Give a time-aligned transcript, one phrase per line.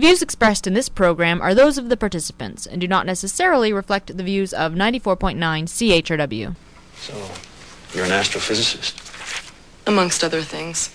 [0.00, 3.70] The views expressed in this program are those of the participants and do not necessarily
[3.70, 6.56] reflect the views of 94.9 CHRW.
[6.96, 7.12] So,
[7.92, 8.96] you're an astrophysicist?
[9.86, 10.88] Amongst other things.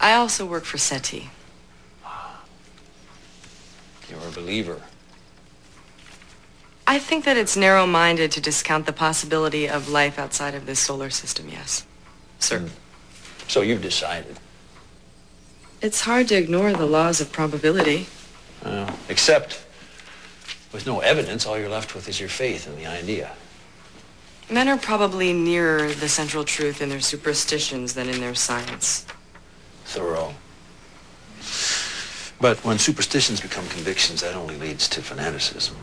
[0.00, 1.30] I also work for SETI.
[2.04, 2.42] Ah,
[4.10, 4.82] you're a believer.
[6.84, 11.10] I think that it's narrow-minded to discount the possibility of life outside of this solar
[11.10, 11.86] system, yes.
[12.40, 12.58] Sir.
[12.58, 12.68] Hmm.
[13.46, 14.40] So you've decided.
[15.84, 18.06] It's hard to ignore the laws of probability.
[18.64, 19.66] Uh, except,
[20.72, 23.32] with no evidence, all you're left with is your faith in the idea.
[24.48, 29.04] Men are probably nearer the central truth in their superstitions than in their science.
[29.84, 30.32] Thorough.
[32.40, 35.76] But when superstitions become convictions, that only leads to fanaticism.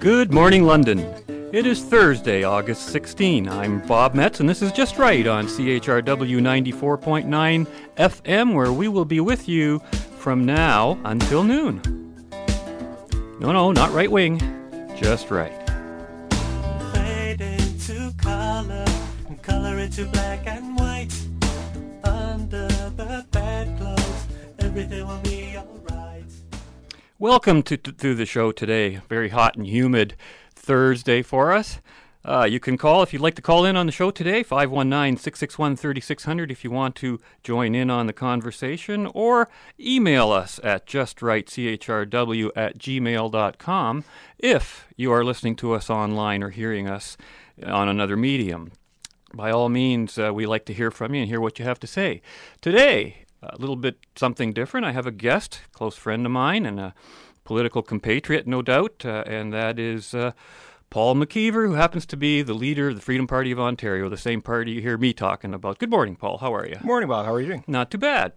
[0.00, 1.14] Good morning, London.
[1.52, 3.48] It is Thursday, August 16.
[3.48, 9.04] I'm Bob Metz, and this is Just Right on CHRW 94.9 FM, where we will
[9.04, 9.80] be with you
[10.18, 11.82] from now until noon.
[13.40, 14.38] No, no, not right wing,
[14.96, 15.50] just right.
[16.94, 18.84] Fade into color,
[19.26, 21.12] and color into black and white.
[22.04, 24.28] Under the bedclothes,
[24.60, 26.30] everything will be alright.
[27.18, 29.00] Welcome to, to, to the show today.
[29.08, 30.14] Very hot and humid
[30.60, 31.80] Thursday for us.
[32.22, 35.16] Uh, you can call if you'd like to call in on the show today, 519
[35.16, 40.86] 661 3600 if you want to join in on the conversation, or email us at
[40.86, 44.04] justrightchrw at gmail.com
[44.38, 47.16] if you are listening to us online or hearing us
[47.66, 48.72] on another medium.
[49.32, 51.80] By all means, uh, we like to hear from you and hear what you have
[51.80, 52.20] to say.
[52.60, 54.84] Today, a little bit something different.
[54.84, 56.94] I have a guest, close friend of mine, and a
[57.50, 60.30] political compatriot, no doubt, uh, and that is uh,
[60.88, 64.16] Paul McKeever, who happens to be the leader of the Freedom Party of Ontario, the
[64.16, 65.80] same party you hear me talking about.
[65.80, 66.38] Good morning, Paul.
[66.38, 66.76] How are you?
[66.84, 67.26] Morning, Bob.
[67.26, 67.64] How are you doing?
[67.66, 68.34] Not too bad.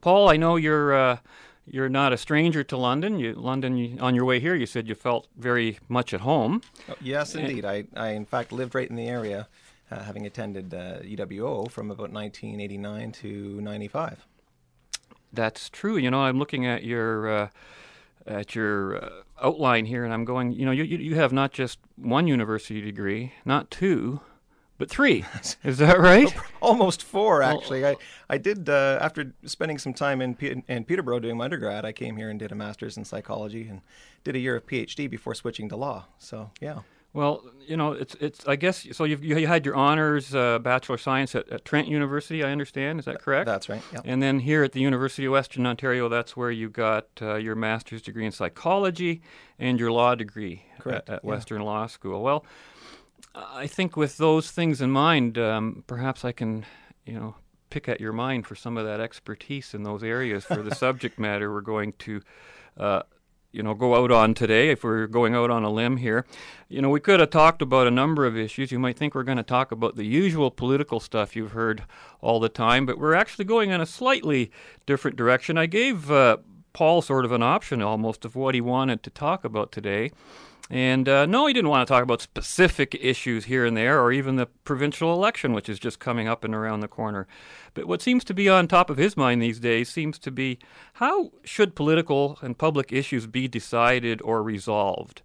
[0.00, 1.16] Paul, I know you're uh,
[1.66, 3.18] you're not a stranger to London.
[3.18, 6.62] You, London, you, on your way here, you said you felt very much at home.
[6.88, 7.64] Oh, yes, indeed.
[7.64, 9.48] I, I, in fact, lived right in the area,
[9.90, 14.24] uh, having attended uh, UWO from about 1989 to 95.
[15.32, 15.96] That's true.
[15.96, 17.48] You know, I'm looking at your uh,
[18.26, 19.10] at your uh,
[19.42, 20.52] outline here, and I'm going.
[20.52, 24.20] You know, you, you you have not just one university degree, not two,
[24.80, 25.24] but three.
[25.64, 26.34] Is that right?
[26.60, 27.86] Almost four, actually.
[27.86, 27.96] I,
[28.28, 31.92] I did, uh, after spending some time in, P- in Peterborough doing my undergrad, I
[31.92, 33.82] came here and did a master's in psychology and
[34.24, 36.06] did a year of PhD before switching to law.
[36.18, 36.80] So, yeah.
[37.12, 38.46] Well, you know, it's it's.
[38.46, 39.02] I guess so.
[39.02, 42.44] You've, you had your honors, uh, bachelor of science at, at Trent University.
[42.44, 43.00] I understand.
[43.00, 43.46] Is that correct?
[43.46, 43.82] That's right.
[43.92, 44.00] Yeah.
[44.04, 47.56] And then here at the University of Western Ontario, that's where you got uh, your
[47.56, 49.22] master's degree in psychology
[49.58, 51.30] and your law degree Correct, at, at yeah.
[51.30, 52.22] Western Law School.
[52.22, 52.44] Well,
[53.34, 56.64] I think with those things in mind, um, perhaps I can,
[57.04, 57.34] you know,
[57.70, 61.18] pick at your mind for some of that expertise in those areas for the subject
[61.18, 62.20] matter we're going to.
[62.76, 63.02] Uh,
[63.52, 66.24] you know, go out on today, if we're going out on a limb here.
[66.68, 68.70] You know, we could have talked about a number of issues.
[68.70, 71.84] You might think we're going to talk about the usual political stuff you've heard
[72.20, 74.50] all the time, but we're actually going in a slightly
[74.86, 75.58] different direction.
[75.58, 76.38] I gave uh,
[76.72, 80.12] Paul sort of an option almost of what he wanted to talk about today.
[80.70, 84.12] And uh, no, he didn't want to talk about specific issues here and there, or
[84.12, 87.26] even the provincial election, which is just coming up and around the corner.
[87.74, 90.60] But what seems to be on top of his mind these days seems to be
[90.94, 95.22] how should political and public issues be decided or resolved?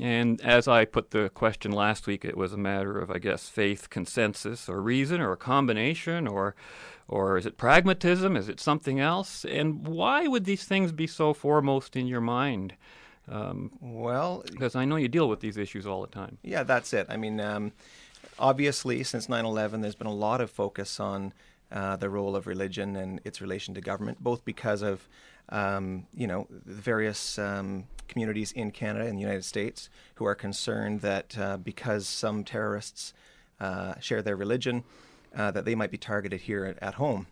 [0.00, 3.48] And as I put the question last week, it was a matter of, I guess,
[3.48, 6.54] faith, consensus, or reason, or a combination, or,
[7.06, 8.36] or is it pragmatism?
[8.36, 9.44] Is it something else?
[9.44, 12.74] And why would these things be so foremost in your mind?
[13.30, 16.38] Um, Well, because I know you deal with these issues all the time.
[16.42, 17.06] yeah, that's it.
[17.08, 17.72] I mean, um,
[18.38, 21.32] obviously, since 9 11, there's been a lot of focus on
[21.70, 25.08] uh, the role of religion and its relation to government, both because of
[25.50, 30.34] um, you know the various um, communities in Canada and the United States who are
[30.34, 33.12] concerned that uh, because some terrorists
[33.60, 34.84] uh, share their religion,
[35.36, 37.26] uh, that they might be targeted here at, at home.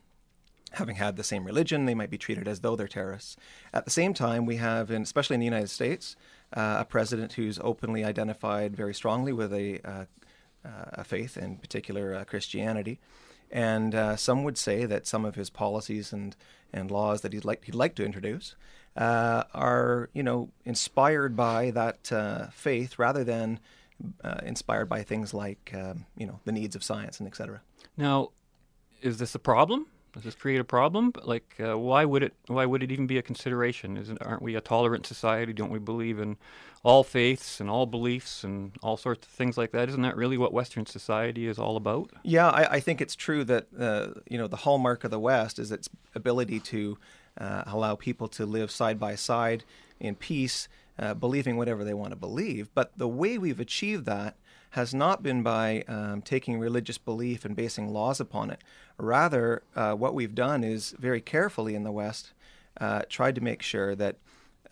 [0.76, 3.36] Having had the same religion, they might be treated as though they're terrorists.
[3.72, 6.16] At the same time, we have, in, especially in the United States,
[6.52, 10.04] uh, a president who's openly identified very strongly with a, uh,
[10.66, 12.98] uh, a faith, in particular uh, Christianity.
[13.50, 16.36] And uh, some would say that some of his policies and,
[16.74, 18.54] and laws that he'd like he'd like to introduce
[18.96, 23.60] uh, are you know inspired by that faith rather than
[24.42, 27.62] inspired by things like um, you know the needs of science and etc.
[27.96, 28.32] Now,
[29.00, 31.12] is this a problem Does this create a problem?
[31.24, 32.32] Like, uh, why would it?
[32.46, 33.98] Why would it even be a consideration?
[33.98, 35.52] Isn't aren't we a tolerant society?
[35.52, 36.38] Don't we believe in
[36.82, 39.90] all faiths and all beliefs and all sorts of things like that?
[39.90, 42.12] Isn't that really what Western society is all about?
[42.22, 45.58] Yeah, I, I think it's true that uh, you know the hallmark of the West
[45.58, 46.96] is its ability to
[47.38, 49.64] uh, allow people to live side by side
[50.00, 50.66] in peace,
[50.98, 52.70] uh, believing whatever they want to believe.
[52.74, 54.36] But the way we've achieved that
[54.70, 58.62] has not been by um, taking religious belief and basing laws upon it.
[58.98, 62.32] Rather, uh, what we've done is very carefully in the West
[62.80, 64.16] uh, tried to make sure that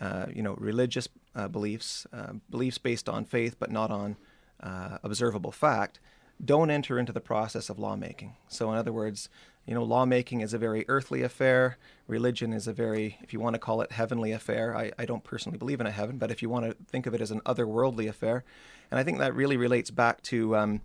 [0.00, 4.17] uh, you know religious uh, beliefs, uh, beliefs based on faith but not on
[4.62, 6.00] uh, observable fact,
[6.44, 8.35] don't enter into the process of lawmaking.
[8.49, 9.29] So, in other words,
[9.67, 11.79] you know, lawmaking is a very earthly affair.
[12.06, 14.76] Religion is a very, if you want to call it heavenly affair.
[14.76, 17.14] I, I don't personally believe in a heaven, but if you want to think of
[17.14, 18.44] it as an otherworldly affair,
[18.91, 20.81] and I think that really relates back to, um,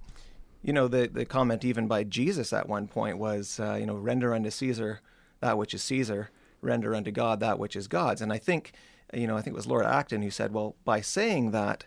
[0.63, 3.96] you know, the the comment even by Jesus at one point was, uh, you know,
[3.96, 5.01] render unto Caesar
[5.42, 6.30] that which is Caesar,
[6.62, 8.22] render unto God that which is God's.
[8.22, 8.74] And I think,
[9.13, 11.86] you know, I think it was Lord Acton who said, well, by saying that,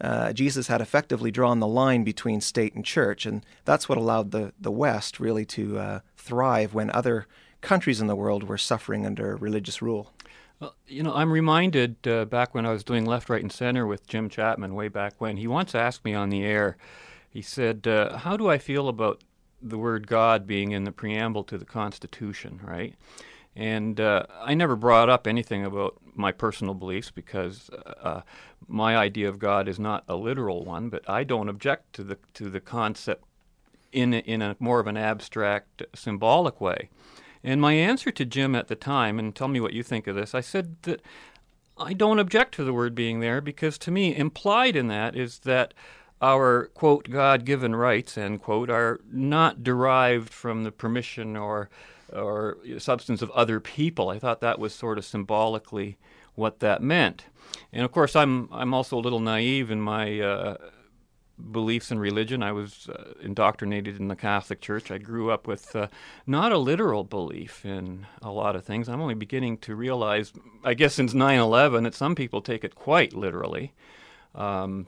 [0.00, 4.30] uh, Jesus had effectively drawn the line between state and church, and that's what allowed
[4.30, 7.26] the, the West really to uh, thrive when other
[7.60, 10.12] countries in the world were suffering under religious rule.
[10.60, 13.86] Well, you know, I'm reminded uh, back when I was doing Left, Right, and Center
[13.86, 16.76] with Jim Chapman way back when, he once asked me on the air,
[17.30, 19.24] he said, uh, How do I feel about
[19.62, 22.94] the word God being in the preamble to the Constitution, right?
[23.56, 27.70] And uh, I never brought up anything about my personal beliefs because
[28.02, 28.20] uh,
[28.68, 32.18] my idea of God is not a literal one, but I don't object to the
[32.34, 33.24] to the concept
[33.92, 36.90] in in a more of an abstract, symbolic way.
[37.42, 40.14] And my answer to Jim at the time, and tell me what you think of
[40.14, 41.00] this, I said that
[41.78, 45.40] I don't object to the word being there because to me, implied in that is
[45.40, 45.72] that
[46.20, 51.70] our quote God given rights end quote are not derived from the permission or
[52.12, 54.10] or substance of other people.
[54.10, 55.96] I thought that was sort of symbolically
[56.34, 57.26] what that meant.
[57.72, 60.56] And of course, I'm I'm also a little naive in my uh,
[61.40, 62.42] beliefs in religion.
[62.42, 64.90] I was uh, indoctrinated in the Catholic Church.
[64.90, 65.88] I grew up with uh,
[66.26, 68.88] not a literal belief in a lot of things.
[68.88, 70.32] I'm only beginning to realize,
[70.64, 73.72] I guess, since 9/11, that some people take it quite literally.
[74.34, 74.86] Um,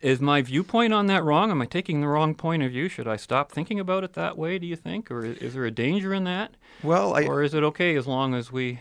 [0.00, 1.50] is my viewpoint on that wrong?
[1.50, 2.88] Am I taking the wrong point of view?
[2.88, 4.58] Should I stop thinking about it that way?
[4.58, 6.56] Do you think, or is there a danger in that?
[6.82, 8.80] Well, I, or is it okay as long as we,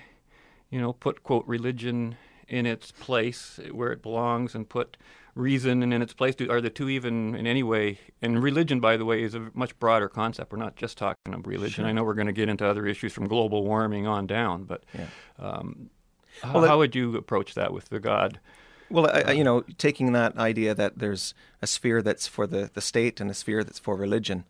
[0.69, 2.15] you know, put quote religion
[2.47, 4.97] in its place where it belongs and put
[5.37, 6.35] reason and in its place?
[6.35, 7.99] Do, are the two even in any way?
[8.21, 10.51] And religion, by the way, is a much broader concept.
[10.51, 11.83] We're not just talking about religion.
[11.83, 11.85] Sure.
[11.85, 14.83] I know we're going to get into other issues from global warming on down, but
[14.93, 15.07] Yeah.
[15.39, 15.89] um,
[16.43, 18.39] Well, how, how would you approach that with the God?
[18.89, 22.69] Well, I, I- you know, taking that idea that there's a sphere that's for the,
[22.73, 24.45] the state and a sphere that's for religion,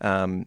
[0.00, 0.46] um,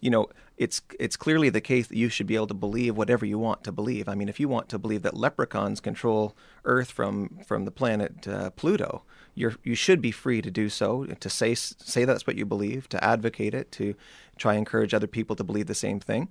[0.00, 0.28] you know,
[0.62, 3.64] it's it's clearly the case that you should be able to believe whatever you want
[3.64, 4.08] to believe.
[4.08, 8.28] I mean, if you want to believe that leprechauns control Earth from from the planet
[8.28, 9.02] uh, Pluto,
[9.34, 12.88] you're you should be free to do so, to say say that's what you believe,
[12.90, 13.94] to advocate it, to
[14.36, 16.28] try and encourage other people to believe the same thing.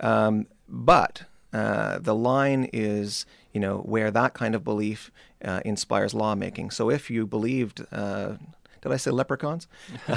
[0.00, 5.10] Um, but uh, the line is, you know, where that kind of belief
[5.44, 6.70] uh, inspires lawmaking.
[6.70, 8.34] So if you believed, uh,
[8.82, 9.66] did I say leprechauns?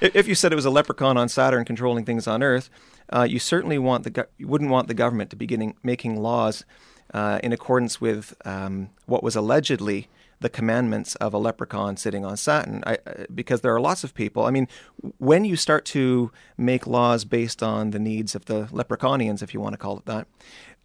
[0.00, 2.70] if you said it was a leprechaun on Saturn controlling things on Earth,
[3.10, 6.16] uh, you certainly want the go- you wouldn't want the government to be getting, making
[6.20, 6.64] laws
[7.12, 10.08] uh, in accordance with um, what was allegedly
[10.40, 12.82] the commandments of a leprechaun sitting on Saturn.
[12.86, 14.44] I, uh, because there are lots of people.
[14.44, 14.68] I mean,
[15.18, 19.60] when you start to make laws based on the needs of the leprechaunians, if you
[19.60, 20.28] want to call it that,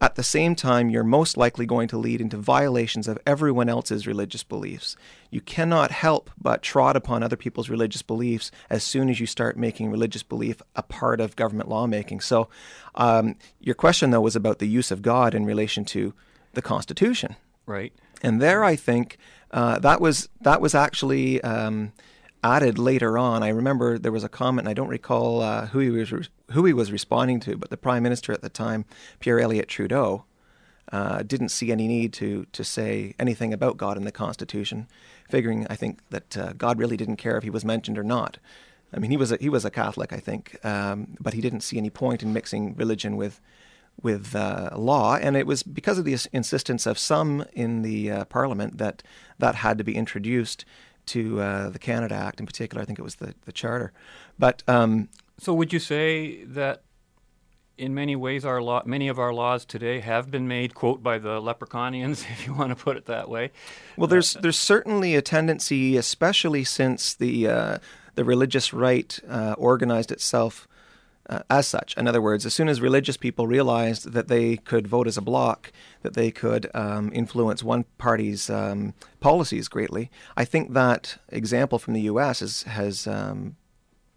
[0.00, 4.06] at the same time, you're most likely going to lead into violations of everyone else's
[4.06, 4.96] religious beliefs.
[5.30, 9.56] You cannot help but trot upon other people's religious beliefs as soon as you start
[9.56, 12.20] making religious belief a part of government lawmaking.
[12.20, 12.48] So,
[12.96, 16.12] um, your question, though, was about the use of God in relation to
[16.54, 17.36] the Constitution.
[17.64, 17.92] Right.
[18.24, 19.18] And there, I think
[19.50, 21.92] uh, that was that was actually um,
[22.42, 23.42] added later on.
[23.42, 24.66] I remember there was a comment.
[24.66, 27.76] And I don't recall uh, who he was who he was responding to, but the
[27.76, 28.86] prime minister at the time,
[29.20, 30.24] Pierre Elliott Trudeau,
[30.90, 34.88] uh, didn't see any need to to say anything about God in the Constitution,
[35.28, 38.38] figuring I think that uh, God really didn't care if he was mentioned or not.
[38.94, 41.62] I mean, he was a, he was a Catholic, I think, um, but he didn't
[41.62, 43.40] see any point in mixing religion with
[44.02, 48.24] with uh, law, and it was because of the insistence of some in the uh,
[48.26, 49.02] Parliament that
[49.38, 50.64] that had to be introduced
[51.06, 52.82] to uh, the Canada Act, in particular.
[52.82, 53.92] I think it was the the Charter,
[54.38, 55.08] but um,
[55.38, 56.82] So would you say that
[57.76, 61.18] in many ways our law, many of our laws today have been made quote by
[61.18, 63.50] the leprechaunians, if you want to put it that way?
[63.96, 67.78] Well, there's there's certainly a tendency, especially since the uh,
[68.14, 70.68] the religious right uh, organized itself
[71.28, 71.96] uh, as such.
[71.96, 75.22] In other words, as soon as religious people realized that they could vote as a
[75.22, 81.78] bloc, that they could um, influence one party's um, policies greatly, I think that example
[81.78, 82.42] from the U.S.
[82.42, 83.56] is, has um,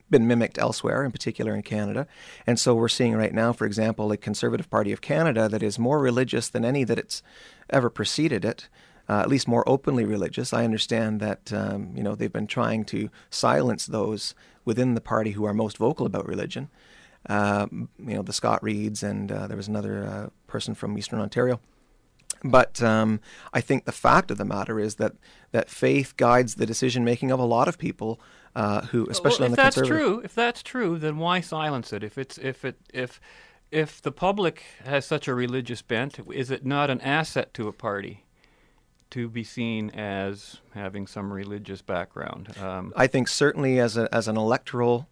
[0.10, 2.08] been mimicked elsewhere, in particular in Canada.
[2.46, 5.80] And so we're seeing right now, for example, a Conservative Party of Canada that is
[5.80, 7.22] more religious than any that it's
[7.70, 8.70] ever preceded it.
[9.10, 10.52] Uh, at least more openly religious.
[10.52, 14.36] I understand that um, you know they've been trying to silence those
[14.66, 16.70] within the party who are most vocal about religion.
[17.28, 21.20] Uh, you know the Scott Reids and uh, there was another uh, person from Eastern
[21.20, 21.60] Ontario.
[22.44, 23.20] But um,
[23.54, 25.14] I think the fact of the matter is that
[25.52, 28.20] that faith guides the decision making of a lot of people
[28.56, 30.08] uh, who, especially well, on if the that's conservative.
[30.08, 32.04] true, if that's true, then why silence it?
[32.04, 33.20] If it's if it if
[33.72, 37.74] if the public has such a religious bent, is it not an asset to a
[37.74, 38.26] party
[39.10, 42.58] to be seen as having some religious background?
[42.58, 45.08] Um, I think certainly as a as an electoral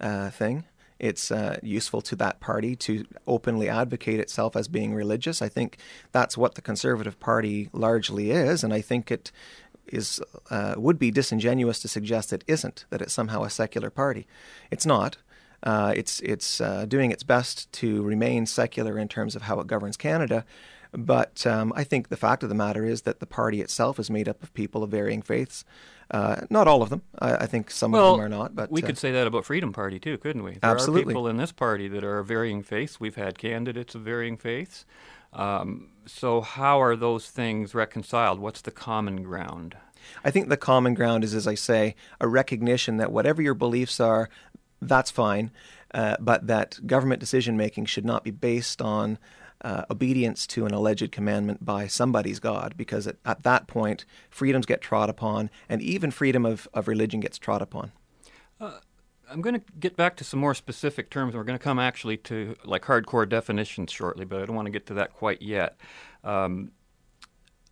[0.00, 0.64] uh, thing,
[0.98, 5.42] it's uh, useful to that party to openly advocate itself as being religious.
[5.42, 5.78] I think
[6.12, 9.30] that's what the Conservative Party largely is, and I think it
[9.86, 14.26] is uh, would be disingenuous to suggest it isn't that it's somehow a secular party.
[14.70, 15.18] It's not.
[15.62, 19.66] Uh, it's it's uh, doing its best to remain secular in terms of how it
[19.66, 20.44] governs Canada,
[20.92, 24.10] but um, I think the fact of the matter is that the party itself is
[24.10, 25.64] made up of people of varying faiths.
[26.10, 27.02] Uh, not all of them.
[27.18, 28.54] I, I think some well, of them are not.
[28.54, 30.52] But we uh, could say that about Freedom Party too, couldn't we?
[30.52, 31.02] There Absolutely.
[31.02, 33.00] are people in this party that are of varying faiths.
[33.00, 34.84] We've had candidates of varying faiths.
[35.32, 38.38] Um, so how are those things reconciled?
[38.38, 39.76] What's the common ground?
[40.24, 43.98] I think the common ground is, as I say, a recognition that whatever your beliefs
[43.98, 44.28] are,
[44.80, 45.50] that's fine,
[45.92, 49.18] uh, but that government decision making should not be based on
[49.62, 54.66] uh, obedience to an alleged commandment by somebody's God, because at, at that point, freedoms
[54.66, 57.92] get trod upon, and even freedom of, of religion gets trod upon.
[59.30, 61.34] I'm going to get back to some more specific terms.
[61.34, 64.72] We're going to come actually to like hardcore definitions shortly, but I don't want to
[64.72, 65.76] get to that quite yet.
[66.22, 66.70] Um,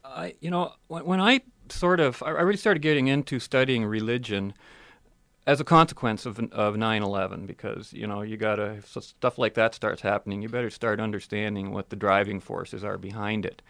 [0.04, 3.84] I, you know, when, when I sort of, I I really started getting into studying
[3.84, 4.52] religion
[5.46, 10.02] as a consequence of of 9/11 because you know you gotta stuff like that starts
[10.02, 10.42] happening.
[10.42, 13.62] You better start understanding what the driving forces are behind it.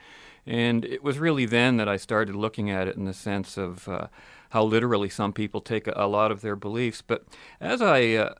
[0.47, 3.89] And it was really then that I started looking at it in the sense of
[3.89, 4.09] uh,
[4.51, 7.03] how literally some people take a, a lot of their beliefs.
[7.03, 7.25] But
[7.61, 8.35] as I uh,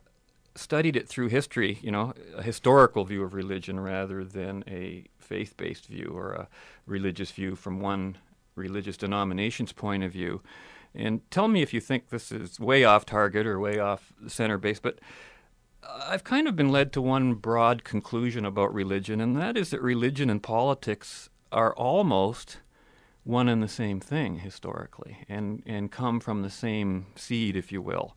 [0.53, 5.57] studied it through history, you know, a historical view of religion rather than a faith
[5.57, 6.47] based view or a
[6.85, 8.17] religious view from one
[8.55, 10.41] religious denomination's point of view.
[10.95, 14.57] And tell me if you think this is way off target or way off center
[14.57, 14.99] base, but
[15.83, 19.81] I've kind of been led to one broad conclusion about religion, and that is that
[19.81, 22.57] religion and politics are almost
[23.23, 27.81] one and the same thing historically and, and come from the same seed, if you
[27.81, 28.15] will.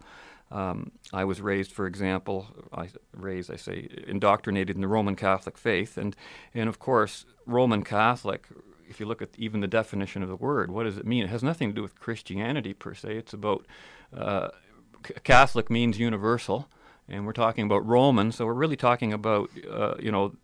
[0.50, 5.58] Um, I was raised, for example, I raised, I say, indoctrinated in the Roman Catholic
[5.58, 6.16] faith, and
[6.54, 8.46] and of course, Roman Catholic.
[8.88, 11.24] If you look at even the definition of the word, what does it mean?
[11.24, 13.16] It has nothing to do with Christianity per se.
[13.16, 13.66] It's about
[14.16, 14.48] uh,
[15.24, 16.68] Catholic means universal,
[17.08, 20.34] and we're talking about Roman, so we're really talking about uh, you know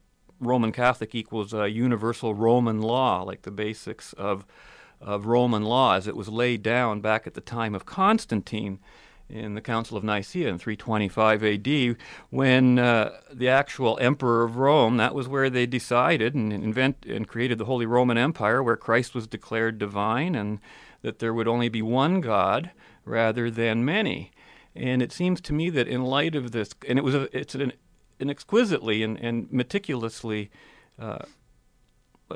[0.40, 4.44] Roman Catholic equals uh, universal Roman law, like the basics of
[5.00, 8.78] of Roman law as it was laid down back at the time of Constantine
[9.28, 11.96] in the Council of Nicaea in 325 AD,
[12.30, 17.26] when uh, the actual Emperor of Rome, that was where they decided and invent and
[17.26, 20.60] created the Holy Roman Empire, where Christ was declared divine, and
[21.02, 22.70] that there would only be one God
[23.04, 24.30] rather than many.
[24.76, 27.54] And it seems to me that in light of this, and it was a, it's
[27.54, 27.72] an,
[28.20, 30.50] an exquisitely and, and meticulously
[30.98, 31.24] uh,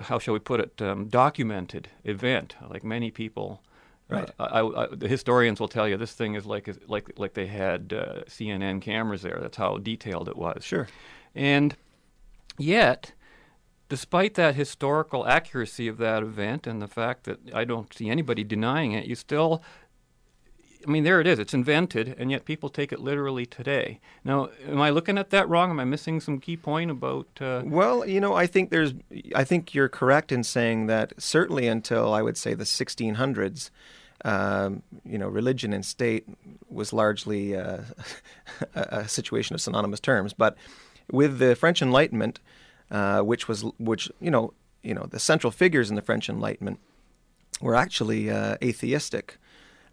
[0.03, 2.57] how shall we put it, um, documented event.
[2.69, 3.63] Like many people,
[4.09, 4.31] Right.
[4.39, 7.47] uh, I, I, the historians will tell you this thing is like like like they
[7.47, 9.39] had uh, CNN cameras there.
[9.41, 10.65] That's how detailed it was.
[10.65, 10.89] Sure.
[11.35, 11.77] And
[12.57, 13.13] yet,
[13.89, 18.45] despite that historical accuracy of that event and the fact that I don't see anybody
[18.45, 19.63] denying it, you still
[20.87, 21.39] I mean, there it is.
[21.39, 24.01] It's invented, and yet people take it literally today.
[24.25, 25.71] Now, am I looking at that wrong?
[25.71, 27.27] Am I missing some key point about?
[27.41, 28.95] Uh, Well, you know, I think there's,
[29.35, 33.71] I think you're correct in saying that certainly until I would say the 1600s,
[34.25, 36.27] um, you know, religion and state
[36.69, 37.83] was largely uh,
[38.75, 40.33] a, situation of synonymous terms.
[40.33, 40.57] But
[41.11, 42.41] with the French Enlightenment,
[42.91, 46.79] uh, which was, which you know, you know, the central figures in the French Enlightenment
[47.61, 49.39] were actually uh, atheistic.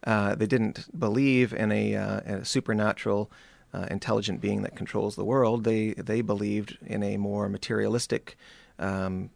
[0.06, 3.32] Uh, they didn't believe in a, uh, a supernatural,
[3.74, 5.64] uh, intelligent being that controls the world.
[5.64, 8.38] They they believed in a more materialistic
[8.80, 9.32] um,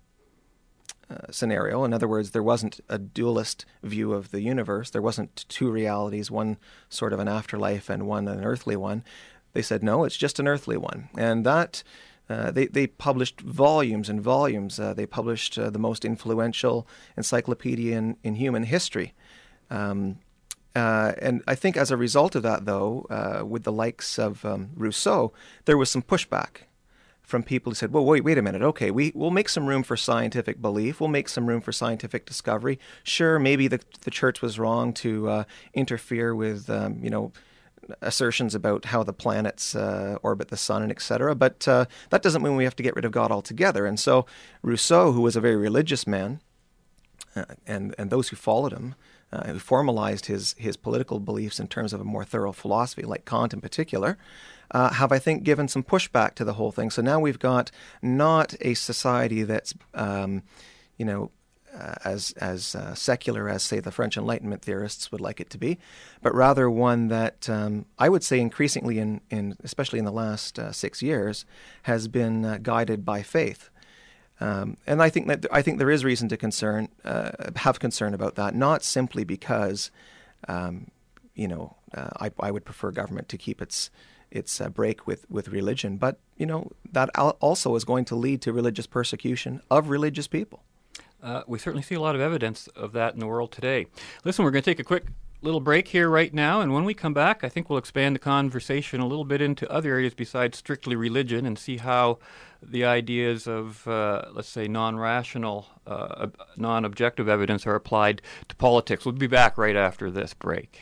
[1.09, 1.83] uh, scenario.
[1.83, 4.91] In other words, there wasn't a dualist view of the universe.
[4.91, 6.57] There wasn't two realities, one
[6.89, 9.03] sort of an afterlife and one an earthly one.
[9.53, 11.09] They said, no, it's just an earthly one.
[11.17, 11.83] And that,
[12.29, 14.79] uh, they, they published volumes and volumes.
[14.79, 16.87] Uh, they published uh, the most influential
[17.17, 19.13] encyclopedia in, in human history.
[19.71, 20.19] Um,
[20.75, 24.45] uh, and I think as a result of that, though, uh, with the likes of
[24.45, 25.33] um, Rousseau,
[25.65, 26.67] there was some pushback
[27.29, 28.63] from people who said, well, wait, wait a minute.
[28.63, 30.99] Okay, we, we'll make some room for scientific belief.
[30.99, 32.79] We'll make some room for scientific discovery.
[33.03, 35.43] Sure, maybe the, the church was wrong to uh,
[35.75, 37.31] interfere with, um, you know,
[38.01, 41.35] assertions about how the planets uh, orbit the sun and etc.
[41.35, 43.85] But uh, that doesn't mean we have to get rid of God altogether.
[43.85, 44.25] And so
[44.61, 46.41] Rousseau, who was a very religious man,
[47.35, 48.95] uh, and and those who followed him,
[49.31, 53.25] uh, who formalized his his political beliefs in terms of a more thorough philosophy, like
[53.25, 54.17] Kant in particular,
[54.71, 56.89] uh, have I think given some pushback to the whole thing.
[56.89, 57.71] So now we've got
[58.01, 60.43] not a society that's um,
[60.97, 61.31] you know
[61.77, 65.57] uh, as as uh, secular as say the French Enlightenment theorists would like it to
[65.57, 65.77] be,
[66.21, 70.59] but rather one that um, I would say increasingly in, in especially in the last
[70.59, 71.45] uh, six years
[71.83, 73.69] has been uh, guided by faith.
[74.41, 78.13] Um, and I think that I think there is reason to concern uh, have concern
[78.13, 79.91] about that, not simply because
[80.47, 80.91] um,
[81.35, 83.89] you know uh, I, I would prefer government to keep its
[84.31, 88.41] its a break with, with religion, but you know that also is going to lead
[88.41, 90.63] to religious persecution of religious people.
[91.21, 93.87] Uh, we certainly see a lot of evidence of that in the world today.
[94.23, 95.05] Listen, we're going to take a quick
[95.41, 98.19] little break here right now, and when we come back, I think we'll expand the
[98.19, 102.19] conversation a little bit into other areas besides strictly religion and see how
[102.61, 108.55] the ideas of, uh, let's say, non rational, uh, non objective evidence are applied to
[108.55, 109.05] politics.
[109.05, 110.81] We'll be back right after this break.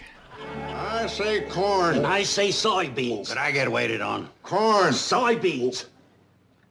[1.08, 1.96] I say corn.
[1.96, 3.30] And I say soybeans.
[3.30, 4.30] Could I get waited on?
[4.44, 4.92] Corn.
[4.92, 5.86] Soybeans.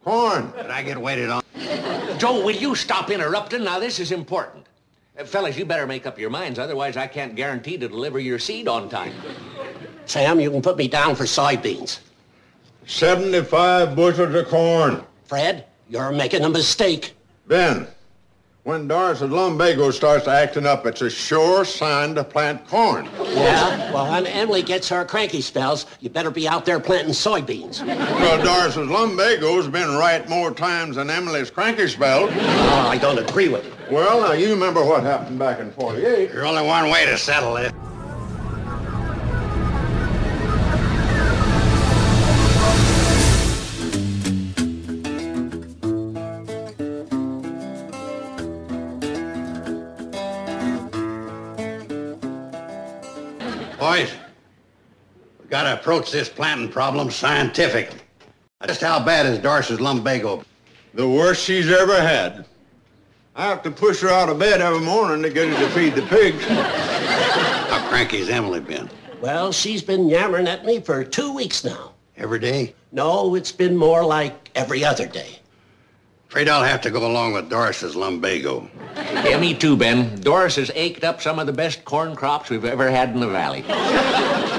[0.04, 0.52] Corn.
[0.52, 1.42] Could I get waited on?
[2.18, 3.64] Joe, will you stop interrupting?
[3.64, 4.66] Now, this is important.
[5.18, 6.58] Uh, fellas, you better make up your minds.
[6.58, 9.14] Otherwise, I can't guarantee to deliver your seed on time.
[10.04, 12.00] Sam, you can put me down for soybeans.
[12.84, 15.02] 75 bushels of corn.
[15.24, 17.14] Fred, you're making a mistake.
[17.46, 17.86] Ben,
[18.66, 23.08] when Doris's of Lumbago starts acting up, it's a sure sign to plant corn.
[23.20, 23.92] Yeah?
[23.92, 27.86] Well, when Emily gets her cranky spells, you better be out there planting soybeans.
[27.86, 32.28] Well, Doris's of Lumbago's been right more times than Emily's cranky spells.
[32.34, 33.72] Oh, I don't agree with you.
[33.88, 36.32] Well, now, you remember what happened back in 48.
[36.32, 37.72] There's only one way to settle it.
[55.56, 57.98] We gotta approach this planting problem scientifically.
[58.66, 60.44] Just how bad is Doris's lumbago?
[60.92, 62.44] The worst she's ever had.
[63.34, 65.94] I have to push her out of bed every morning to get her to feed
[65.94, 66.44] the pigs.
[66.48, 68.90] How cranky's Emily been?
[69.22, 71.92] Well, she's been yammering at me for two weeks now.
[72.18, 72.74] Every day?
[72.92, 75.38] No, it's been more like every other day.
[76.28, 78.68] Afraid I'll have to go along with Doris's lumbago.
[78.94, 80.20] Yeah, me too, Ben.
[80.20, 83.28] Doris has ached up some of the best corn crops we've ever had in the
[83.28, 83.64] valley.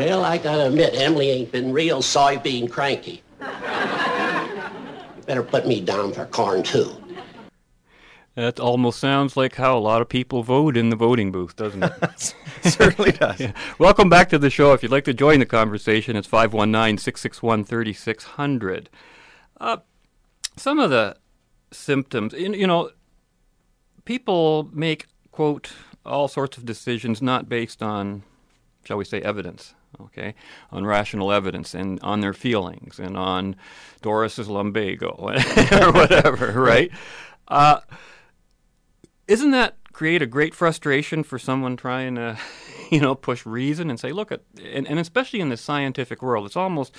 [0.00, 3.22] well, I gotta admit, Emily ain't been real soybean cranky.
[3.38, 3.46] You
[5.26, 6.90] better put me down for corn, too.
[8.34, 11.82] That almost sounds like how a lot of people vote in the voting booth, doesn't
[11.82, 12.34] it?
[12.62, 13.40] certainly does.
[13.40, 13.52] Yeah.
[13.78, 14.72] Welcome back to the show.
[14.72, 18.88] If you'd like to join the conversation, it's 519 661 3600.
[19.60, 19.76] Uh,
[20.56, 21.18] some of the
[21.72, 22.90] symptoms, you know,
[24.06, 25.72] people make, quote,
[26.06, 28.22] all sorts of decisions not based on,
[28.82, 29.74] shall we say, evidence,
[30.06, 30.34] okay,
[30.70, 33.56] on rational evidence and on their feelings and on
[34.02, 36.90] Doris's lumbago or whatever, right?
[37.48, 37.80] Uh,
[39.26, 42.38] isn't that create a great frustration for someone trying to,
[42.90, 46.46] you know, push reason and say, look at, and, and especially in the scientific world,
[46.46, 46.94] it's almost,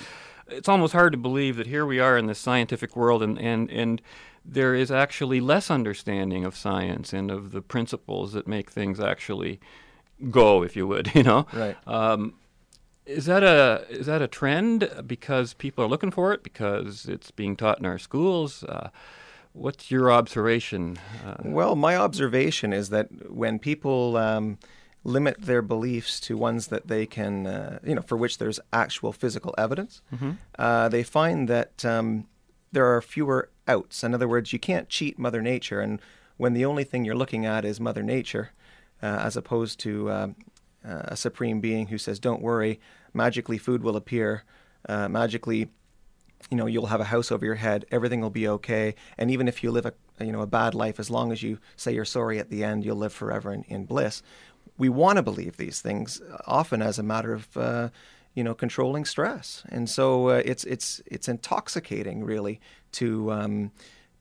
[0.48, 3.70] it's almost hard to believe that here we are in this scientific world and, and,
[3.70, 4.00] and
[4.44, 9.60] there is actually less understanding of science and of the principles that make things actually
[10.30, 11.46] go, if you would, you know.
[11.52, 11.76] Right.
[11.86, 12.34] Um,
[13.06, 17.30] is that a is that a trend because people are looking for it because it's
[17.30, 18.64] being taught in our schools?
[18.64, 18.90] Uh,
[19.52, 20.98] what's your observation?
[21.24, 24.58] Uh, well, my observation is that when people um,
[25.04, 29.12] limit their beliefs to ones that they can, uh, you know, for which there's actual
[29.12, 30.32] physical evidence, mm-hmm.
[30.58, 32.26] uh, they find that um,
[32.70, 34.04] there are fewer outs.
[34.04, 36.00] In other words, you can't cheat Mother Nature, and
[36.36, 38.50] when the only thing you're looking at is Mother Nature,
[39.02, 40.36] uh, as opposed to um,
[40.84, 42.80] uh, a supreme being who says, "Don't worry,
[43.12, 44.44] magically food will appear,
[44.88, 45.70] uh, magically."
[46.50, 47.84] You know, you'll have a house over your head.
[47.92, 48.96] Everything will be okay.
[49.16, 51.58] And even if you live a you know a bad life, as long as you
[51.76, 54.22] say you're sorry at the end, you'll live forever in, in bliss.
[54.76, 57.88] We want to believe these things, often as a matter of uh,
[58.34, 59.62] you know, controlling stress.
[59.68, 62.60] And so uh, it's it's it's intoxicating, really,
[62.92, 63.72] to um,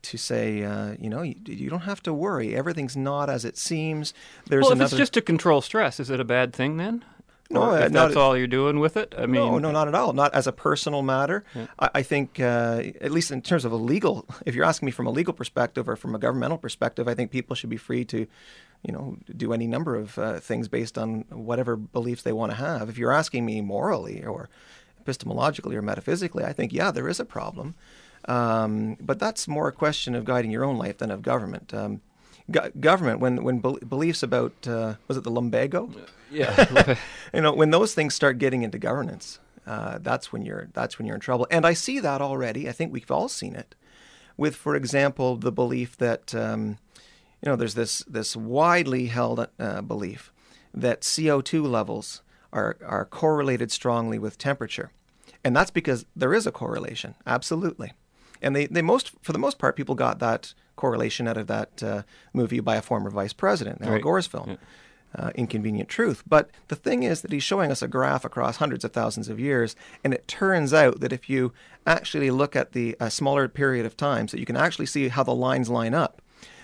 [0.04, 2.56] to say, uh, you know, you, you, don't have to worry.
[2.56, 4.14] Everything's not as it seems.
[4.48, 4.96] There's well, if another...
[4.96, 7.04] it's just to control stress, is it a bad thing then?
[7.52, 9.14] No, uh, if not that's all you're doing with it.
[9.18, 10.14] I mean, no, no, not at all.
[10.14, 11.44] Not as a personal matter.
[11.54, 11.68] Yeah.
[11.80, 14.92] I, I, think, uh, at least in terms of a legal, if you're asking me
[14.92, 18.06] from a legal perspective or from a governmental perspective, I think people should be free
[18.06, 18.26] to,
[18.84, 22.58] you know, do any number of uh, things based on whatever beliefs they want to
[22.58, 22.90] have.
[22.90, 24.50] If you're asking me morally or
[25.04, 27.76] epistemologically or metaphysically, I think, yeah, there is a problem.
[28.26, 31.74] Um, but that's more a question of guiding your own life than of government.
[31.74, 32.02] Um,
[32.50, 35.90] go- government, when when be- beliefs about uh, was it the lumbago?
[36.30, 36.96] Yeah,
[37.34, 41.06] you know, when those things start getting into governance, uh, that's when you're that's when
[41.06, 41.48] you're in trouble.
[41.52, 42.70] And I see that already.
[42.70, 43.76] I think we've all seen it,
[44.38, 46.78] with, for example, the belief that um,
[47.42, 50.32] you know there's this this widely held uh, belief
[50.74, 52.22] that CO2 levels
[52.54, 54.92] are are correlated strongly with temperature,
[55.44, 57.94] and that's because there is a correlation, absolutely.
[58.42, 61.84] And they, they most for the most part people got that correlation out of that
[61.84, 62.02] uh,
[62.34, 64.02] movie by a former vice president, Al Right.
[64.02, 64.52] Gore's film,
[65.16, 65.26] Yeah.
[65.28, 66.24] uh, Inconvenient Truth.
[66.28, 69.40] But the thing is that he's showing us a graph across hundreds of thousands of
[69.40, 71.54] years, and it turns out that if you
[71.86, 75.22] actually look at the a smaller period of time, so you can actually see how
[75.24, 76.22] the lines line up,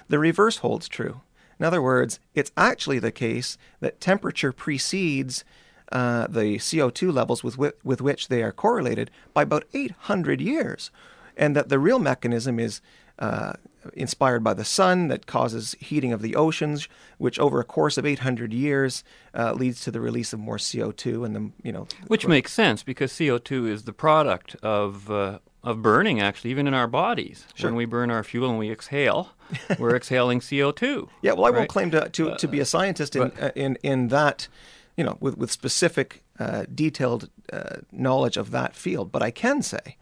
[0.07, 1.21] the reverse holds true.
[1.59, 5.43] In other words, it's actually the case that temperature precedes
[5.91, 10.91] uh, the CO2 levels with, whi- with which they are correlated by about 800 years,
[11.37, 12.81] and that the real mechanism is
[13.19, 13.53] uh,
[13.93, 18.05] inspired by the sun that causes heating of the oceans, which over a course of
[18.05, 22.27] 800 years uh, leads to the release of more CO2 and the you know which
[22.27, 26.19] makes sense because CO2 is the product of uh, of burning.
[26.21, 27.69] Actually, even in our bodies, Sure.
[27.69, 29.31] when we burn our fuel and we exhale,
[29.79, 31.07] we're exhaling CO2.
[31.21, 31.57] Yeah, well, I right?
[31.59, 34.47] won't claim to, to, to be a scientist in, but- uh, in, in that,
[34.95, 39.61] you know, with, with specific, uh, detailed uh, knowledge of that field, but I can
[39.61, 39.97] say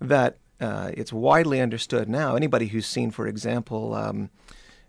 [0.00, 2.36] that uh, it's widely understood now.
[2.36, 4.30] Anybody who's seen, for example, um,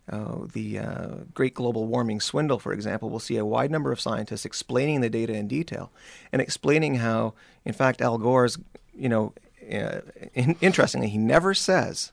[0.10, 4.02] uh, the uh, Great Global Warming Swindle, for example, will see a wide number of
[4.02, 5.92] scientists explaining the data in detail
[6.32, 8.58] and explaining how, in fact, Al Gore's,
[8.94, 9.34] you know,
[9.72, 10.02] uh,
[10.34, 12.12] in, interestingly, he never says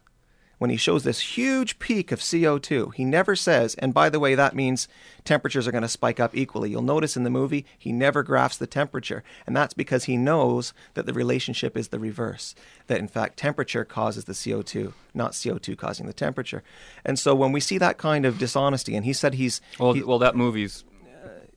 [0.59, 4.35] when he shows this huge peak of CO2, he never says, and by the way,
[4.35, 4.88] that means
[5.25, 6.71] temperatures are going to spike up equally.
[6.71, 9.23] You'll notice in the movie, he never graphs the temperature.
[9.47, 12.55] And that's because he knows that the relationship is the reverse.
[12.88, 16.62] That in fact, temperature causes the CO2, not CO2 causing the temperature.
[17.05, 19.61] And so when we see that kind of dishonesty, and he said he's.
[19.79, 20.85] Well, he- well, that movie's,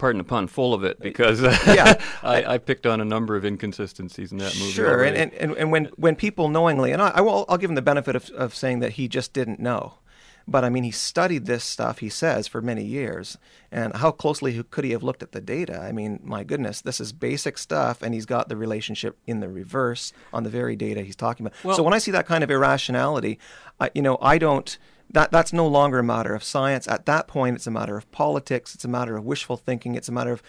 [0.01, 2.01] pardon the pun, full of it uh, because Yeah.
[2.23, 4.71] I, I picked on a number of inconsistencies in that movie.
[4.71, 7.69] Sure, and, and, and, and when, when people knowingly, and I, I will, I'll give
[7.69, 9.99] him the benefit of, of saying that he just didn't know.
[10.47, 13.37] But I mean, he studied this stuff, he says, for many years.
[13.71, 15.79] And how closely could he have looked at the data?
[15.79, 19.49] I mean, my goodness, this is basic stuff, and he's got the relationship in the
[19.49, 21.75] reverse on the very data he's talking about.
[21.75, 23.37] so when I see that kind of irrationality,
[23.79, 24.77] I, you know, I don't.
[25.13, 26.87] That, that's no longer a matter of science.
[26.87, 28.73] At that point, it's a matter of politics.
[28.73, 29.95] It's a matter of wishful thinking.
[29.95, 30.41] It's a matter of,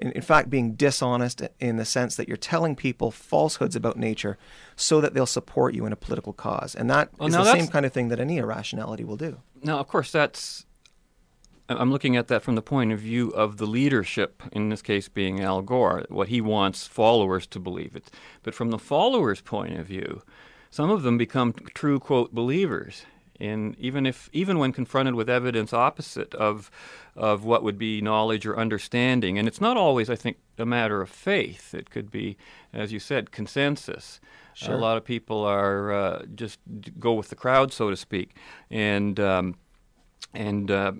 [0.00, 4.36] in, in fact, being dishonest in the sense that you're telling people falsehoods about nature
[4.76, 6.74] so that they'll support you in a political cause.
[6.74, 9.38] And that is Well, now the same kind of thing that any irrationality will do.
[9.62, 10.66] Now, of course, that's.
[11.68, 15.08] I'm looking at that from the point of view of the leadership, in this case
[15.08, 17.94] being Al Gore, what he wants followers to believe.
[17.94, 18.10] It.
[18.42, 20.22] But from the followers' point of view,
[20.68, 23.04] some of them become true, quote, believers.
[23.40, 26.70] In even if even when confronted with evidence opposite of
[27.16, 31.00] of what would be knowledge or understanding, and it's not always, I think, a matter
[31.00, 31.74] of faith.
[31.74, 32.36] It could be,
[32.72, 34.20] as you said, consensus.
[34.54, 34.74] Sure.
[34.74, 36.58] A lot of people are uh, just
[36.98, 38.36] go with the crowd, so to speak,
[38.70, 39.54] and um,
[40.34, 40.92] and uh,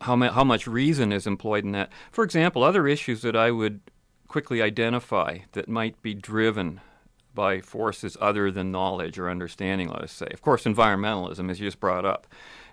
[0.00, 1.90] how, ma- how much reason is employed in that.
[2.12, 3.80] For example, other issues that I would
[4.28, 6.80] quickly identify that might be driven
[7.34, 10.28] by forces other than knowledge or understanding, let us say.
[10.32, 12.26] Of course, environmentalism, as you just brought up.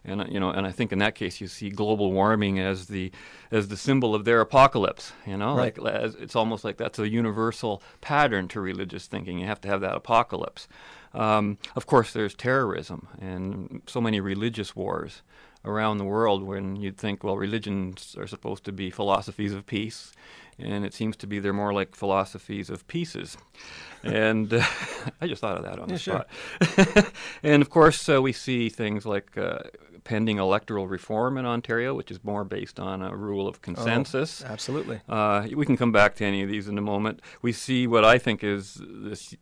[0.03, 3.11] And you know, and I think in that case you see global warming as the
[3.51, 5.13] as the symbol of their apocalypse.
[5.27, 5.77] You know, Right.
[5.77, 9.37] like as, it's almost like that's a universal pattern to religious thinking.
[9.37, 10.67] You have to have that apocalypse.
[11.13, 15.21] Um, of course, there's terrorism and so many religious wars
[15.63, 20.13] around the world when you'd think, well, religions are supposed to be philosophies of peace,
[20.61, 23.37] and it seems to be they're more like philosophies of pieces.
[24.03, 24.63] And uh,
[25.21, 26.25] I just thought of that on Yeah, the sure.
[26.63, 27.13] spot.
[27.43, 29.59] and of course, uh, we see things like uh,
[30.03, 34.43] pending electoral reform in Ontario, which is more based on a rule of consensus.
[34.43, 35.01] Absolutely.
[35.07, 37.21] Uh, we can come back to any of these in a moment.
[37.41, 39.35] We see what I think is this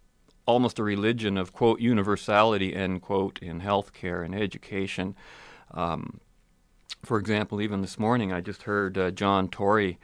[0.46, 5.16] almost a religion of quote universality end quote in healthcare and education.
[5.72, 6.20] Um,
[7.06, 10.00] for example, even this morning, I just heard uh, John Tory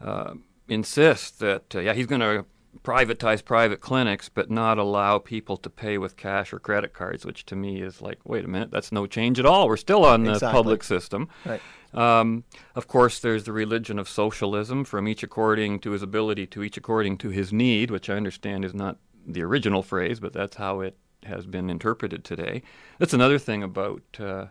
[0.00, 0.34] uh,
[0.68, 2.44] insist that uh, yeah he's going to
[2.82, 7.44] privatize private clinics but not allow people to pay with cash or credit cards, which
[7.46, 9.66] to me is like, wait a minute, that's no change at all.
[9.66, 10.52] We're still on the Exactly.
[10.56, 11.28] public system.
[11.44, 11.60] Right.
[11.94, 16.62] Um, of course, there's the religion of socialism, from each according to his ability to
[16.62, 20.56] each according to his need, which I understand is not the original phrase, but that's
[20.56, 22.62] how it has been interpreted today.
[22.98, 24.46] That's another thing about uh,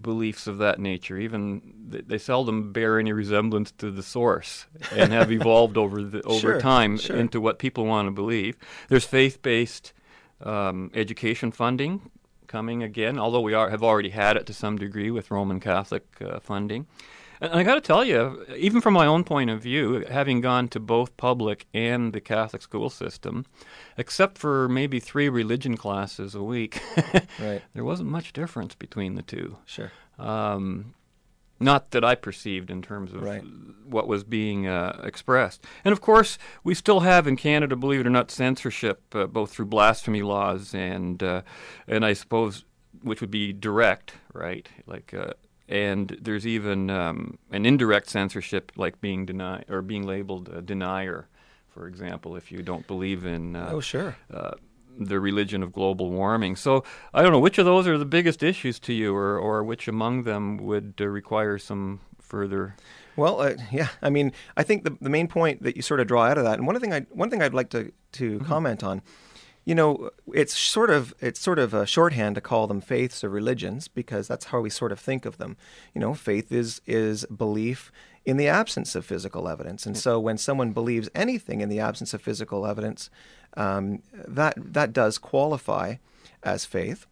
[0.00, 1.18] beliefs of that nature.
[1.18, 6.22] Even th- they seldom bear any resemblance to the source and have evolved over the,
[6.22, 7.16] over Sure, time sure.
[7.16, 8.56] into what people want to believe.
[8.88, 9.92] There's faith-based
[10.42, 12.10] um, education funding
[12.46, 16.04] coming again, although we are, have already had it to some degree with Roman Catholic
[16.20, 16.86] uh, funding.
[17.40, 20.68] And I got to tell you, even from my own point of view, having gone
[20.68, 23.46] to both public and the Catholic school system,
[23.96, 26.80] except for maybe three religion classes a week,
[27.40, 27.62] Right.
[27.74, 29.56] there wasn't much difference between the two.
[29.66, 29.92] Sure.
[30.18, 30.94] Um,
[31.60, 33.42] not that I perceived in terms of Right.
[33.84, 35.64] what was being uh, expressed.
[35.84, 39.50] And of course, we still have in Canada, believe it or not, censorship, uh, both
[39.52, 41.42] through blasphemy laws and uh,
[41.88, 42.64] and I suppose
[43.02, 44.68] which would be direct, right?
[44.86, 45.34] Like, uh,
[45.68, 51.28] and there's even um, an indirect censorship, like being denied or being labeled a denier,
[51.68, 53.54] for example, if you don't believe in.
[53.56, 54.16] Uh, Oh, sure.
[54.32, 54.52] uh,
[55.00, 56.56] the religion of global warming.
[56.56, 56.82] So
[57.14, 59.86] I don't know which of those are the biggest issues to you, or or which
[59.86, 62.74] among them would uh, require some further.
[63.16, 63.88] Well, uh, yeah.
[64.02, 66.44] I mean, I think the, the main point that you sort of draw out of
[66.44, 69.02] that, and one thing I one thing I'd like to to comment on,
[69.68, 73.28] you know, it's sort of it's sort of a shorthand to call them faiths or
[73.28, 75.58] religions because that's how we sort of think of them.
[75.94, 77.92] You know, faith is is belief
[78.24, 82.14] in the absence of physical evidence, and so when someone believes anything in the absence
[82.14, 83.10] of physical evidence,
[83.58, 85.96] um, that that does qualify
[86.42, 87.04] as faith.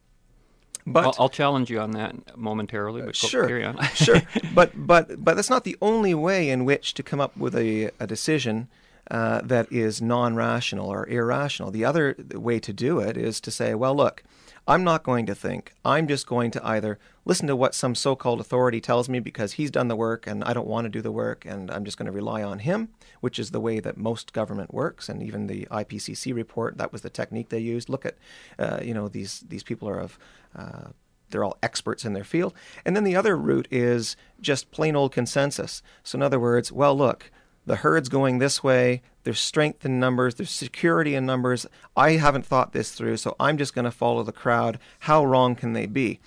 [0.87, 3.03] But I'll, I'll challenge you on that momentarily.
[3.03, 3.79] But sure, carry on.
[3.93, 4.23] sure.
[4.55, 7.91] But but but that's not the only way in which to come up with a,
[7.99, 8.67] a decision
[9.09, 11.71] uh, that is non-rational or irrational.
[11.71, 14.23] The other way to do it is to say, well, look,
[14.67, 15.73] I'm not going to think.
[15.85, 19.71] I'm just going to either listen to what some so-called authority tells me because he's
[19.71, 22.07] done the work and I don't want to do the work, and I'm just going
[22.07, 22.89] to rely on him,
[23.21, 25.07] which is the way that most government works.
[25.07, 27.87] And even the IPCC report, that was the technique they used.
[27.87, 28.17] Look at,
[28.59, 30.19] uh, you know, these these people are of
[30.53, 30.89] uh,
[31.29, 32.53] they're all experts in their field.
[32.85, 35.81] And then the other route is just plain old consensus.
[36.03, 37.31] So, in other words, well, look,
[37.67, 39.01] the herd's going this way.
[39.23, 40.35] There's strength in numbers.
[40.35, 41.67] There's security in numbers.
[41.95, 44.79] I haven't thought this through, so I'm just going to follow the crowd.
[44.99, 46.19] How wrong can they be?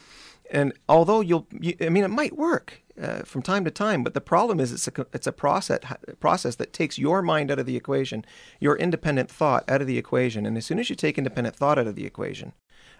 [0.50, 4.12] And although you'll, you, I mean, it might work uh, from time to time, but
[4.12, 5.78] the problem is it's a, it's a process
[6.18, 8.24] process that takes your mind out of the equation,
[8.58, 10.44] your independent thought out of the equation.
[10.44, 12.52] And as soon as you take independent thought out of the equation,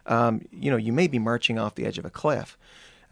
[0.06, 2.56] um, you know, you may be marching off the edge of a cliff.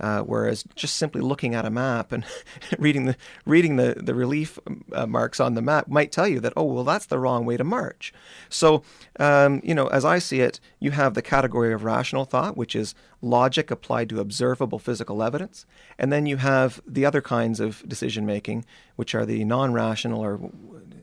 [0.00, 2.24] Uh, whereas just simply looking at a map and
[2.78, 4.58] reading the reading the the relief
[4.92, 7.56] uh, marks on the map might tell you that oh well that's the wrong way
[7.56, 8.12] to march.
[8.48, 8.82] So
[9.18, 12.76] um, you know as I see it, you have the category of rational thought, which
[12.76, 15.66] is logic applied to observable physical evidence,
[15.98, 20.38] and then you have the other kinds of decision making, which are the non-rational or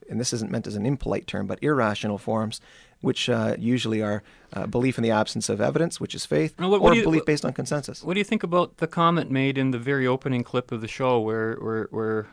[0.09, 2.61] and this isn't meant as an impolite term, but irrational forms,
[3.05, 4.19] which uh, usually are
[4.53, 7.03] uh, belief in the absence of evidence, which is faith, Now, what- what or you-
[7.03, 8.03] belief based on consensus.
[8.03, 10.87] What do you think about the comment made in the very opening clip of the
[10.87, 12.27] show, where where, where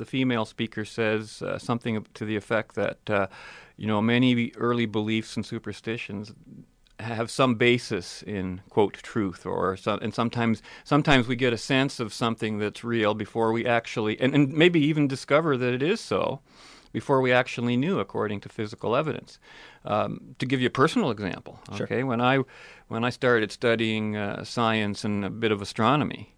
[0.00, 3.26] the female speaker says uh, something to the effect that uh,
[3.76, 6.32] you know many early beliefs and superstitions
[6.98, 11.98] have some basis in quote truth or some, and sometimes sometimes we get a sense
[12.04, 15.98] of something that's real before we actually and, and maybe even discover that it is
[16.00, 16.40] so
[16.92, 19.38] before we actually knew according to physical evidence
[19.84, 21.84] um, to give you a personal example Sure.
[21.84, 22.38] okay when i
[22.88, 26.36] when i started studying uh, science and a bit of astronomy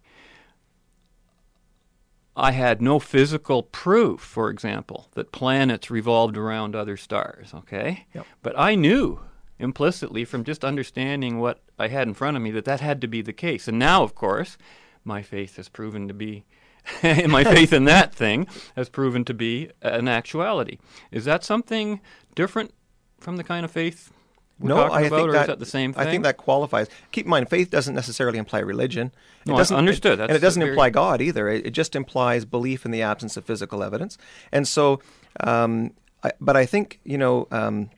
[2.35, 8.07] I had no physical proof, for example, that planets revolved around other stars, okay?
[8.15, 8.25] Yep.
[8.41, 9.19] But I knew
[9.59, 13.07] implicitly from just understanding what I had in front of me that that had to
[13.07, 13.67] be the case.
[13.67, 14.57] And now, of course,
[15.03, 16.43] my faith has proven to be
[17.03, 20.77] my faith in that thing has proven to be an actuality.
[21.11, 22.01] Is that something
[22.35, 22.73] different
[23.19, 24.11] from the kind of faith
[24.59, 26.07] no, I about, think or that is that the same thing?
[26.07, 26.87] I think that qualifies.
[27.11, 29.11] Keep in mind, faith doesn't necessarily imply religion.
[29.45, 30.19] It No, doesn't, understood.
[30.19, 31.49] it- and it doesn't very- imply God either.
[31.49, 34.17] It, it just implies belief in the absence of physical evidence.
[34.51, 35.01] And so,
[35.41, 35.91] um,
[36.23, 37.89] I, but I think you know, um,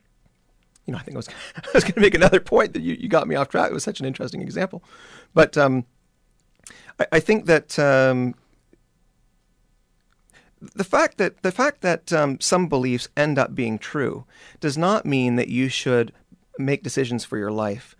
[0.86, 2.94] you know, I think I was I was going to make another point that you,
[2.98, 3.70] you got me off track.
[3.70, 4.82] It was such an interesting example,
[5.34, 5.84] but um,
[6.98, 7.78] I, I think that.
[10.74, 14.24] The fact that the fact that um, some beliefs end up being true
[14.60, 16.12] does not mean that you should
[16.58, 17.94] make decisions for your life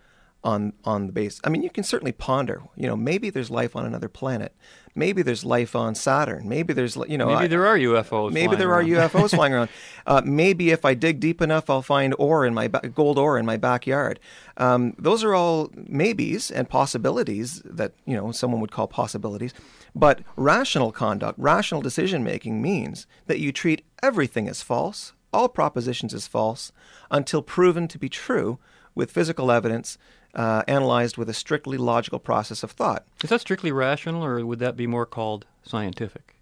[0.44, 1.40] on on the base.
[1.44, 2.62] I mean, you can certainly ponder.
[2.76, 4.54] You know, maybe there's life on another planet,
[4.94, 6.48] maybe there's life on Saturn.
[6.48, 8.32] Maybe there's you know Maybe I- there are UFOs.
[8.32, 8.82] Maybe flying there are.
[8.82, 9.68] UFOs flying around.
[10.08, 13.38] Uh, maybe if I dig deep enough, I'll find ore in my ba- gold ore
[13.38, 14.20] in my backyard.
[14.56, 19.52] Um, those are all maybes and possibilities that you know someone would call possibilities.
[19.96, 26.12] But rational conduct, rational decision making means that you treat everything as false, all propositions
[26.12, 26.70] as false,
[27.10, 28.58] until proven to be true
[28.94, 29.96] with physical evidence.
[30.34, 33.06] Uh, analyzed with a strictly logical process of thought.
[33.24, 36.35] Is that strictly rational, or would that be more called scientific?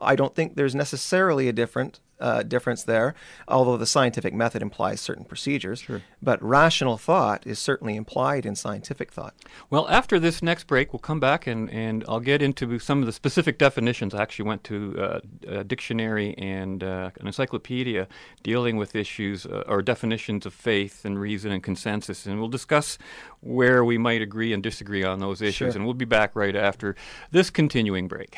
[0.00, 3.14] I don't think there's necessarily a different uh, difference there,
[3.46, 5.80] although the scientific method implies certain procedures.
[5.80, 6.02] Sure.
[6.22, 9.34] But rational thought is certainly implied in scientific thought.
[9.70, 13.06] Well, after this next break, we'll come back and, and I'll get into some of
[13.06, 14.14] the specific definitions.
[14.14, 18.08] I actually went to uh, a dictionary and uh, an encyclopedia
[18.42, 22.98] dealing with issues uh, or definitions of faith and reason and consensus, and we'll discuss
[23.40, 25.72] where we might agree and disagree on those issues.
[25.72, 25.76] Sure.
[25.76, 26.96] And we'll be back right after
[27.30, 28.36] this continuing break.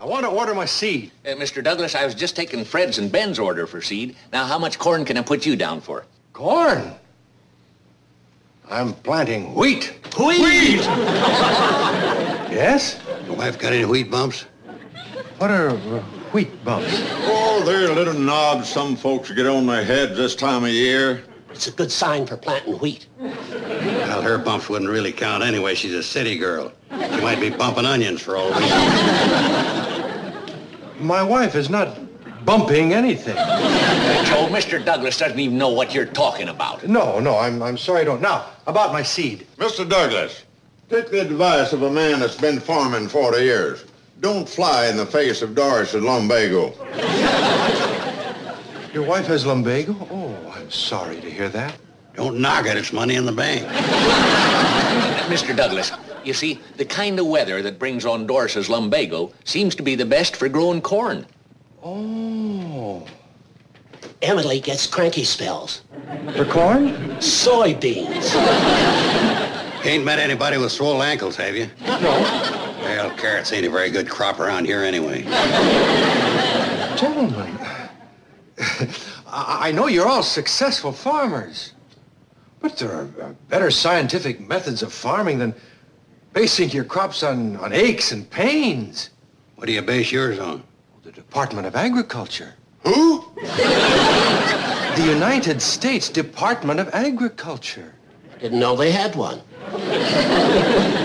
[0.00, 1.10] I want to order my seed.
[1.26, 1.62] Uh, Mr.
[1.62, 4.16] Douglas, I was just taking Fred's and Ben's order for seed.
[4.32, 6.04] Now, how much corn can I put you down for?
[6.32, 6.92] Corn.
[8.70, 9.94] I'm planting wheat.
[10.18, 10.86] Wheat!
[12.48, 12.98] Yes?
[13.26, 14.46] Your wife got any wheat bumps?
[15.36, 16.00] What are uh,
[16.32, 16.88] wheat bumps?
[17.24, 21.22] Oh, they're little knobs some folks get on their heads this time of year.
[21.50, 23.06] It's a good sign for planting wheat.
[23.20, 25.74] Well, her bumps wouldn't really count anyway.
[25.74, 26.72] She's a city girl.
[26.90, 29.74] She might be bumping onions for all we know.
[31.00, 31.98] My wife is not
[32.44, 33.36] bumping anything.
[33.36, 34.84] Joe, Mr.
[34.84, 36.86] Douglas doesn't even know what you're talking about.
[36.86, 38.20] No, no, I'm, I'm sorry I don't.
[38.20, 39.46] Now, about my seed.
[39.58, 39.88] Mr.
[39.88, 40.44] Douglas,
[40.88, 43.84] take the advice of a man that's been farming 40 years.
[44.20, 46.74] Don't fly in the face of Doris at Lumbago.
[48.92, 49.94] Your wife has lumbago?
[50.10, 51.76] Oh, I'm sorry to hear that.
[52.14, 52.76] Don't knock it.
[52.76, 53.64] It's money in the bank.
[55.28, 55.54] Mr.
[55.54, 55.92] Douglas,
[56.24, 60.06] you see, the kind of weather that brings on Doris's lumbago seems to be the
[60.06, 61.26] best for growing corn.
[61.82, 63.06] Oh.
[64.22, 65.82] Emily gets cranky spells.
[66.34, 66.88] For corn?
[67.18, 68.34] Soybeans.
[69.84, 71.68] Ain't met anybody with swole ankles, have you?
[71.86, 72.10] No.
[72.82, 75.22] Well, carrots ain't a very good crop around here anyway.
[76.96, 77.56] Gentlemen,
[79.26, 81.74] I I know you're all successful farmers,
[82.60, 85.54] but there are uh, better scientific methods of farming than
[86.38, 89.10] basing your crops on, on aches and pains.
[89.56, 90.62] What do you base yours on?
[91.02, 92.54] The Department of Agriculture.
[92.84, 93.24] Who?
[93.34, 97.92] The United States Department of Agriculture.
[98.38, 99.40] Didn't know they had one.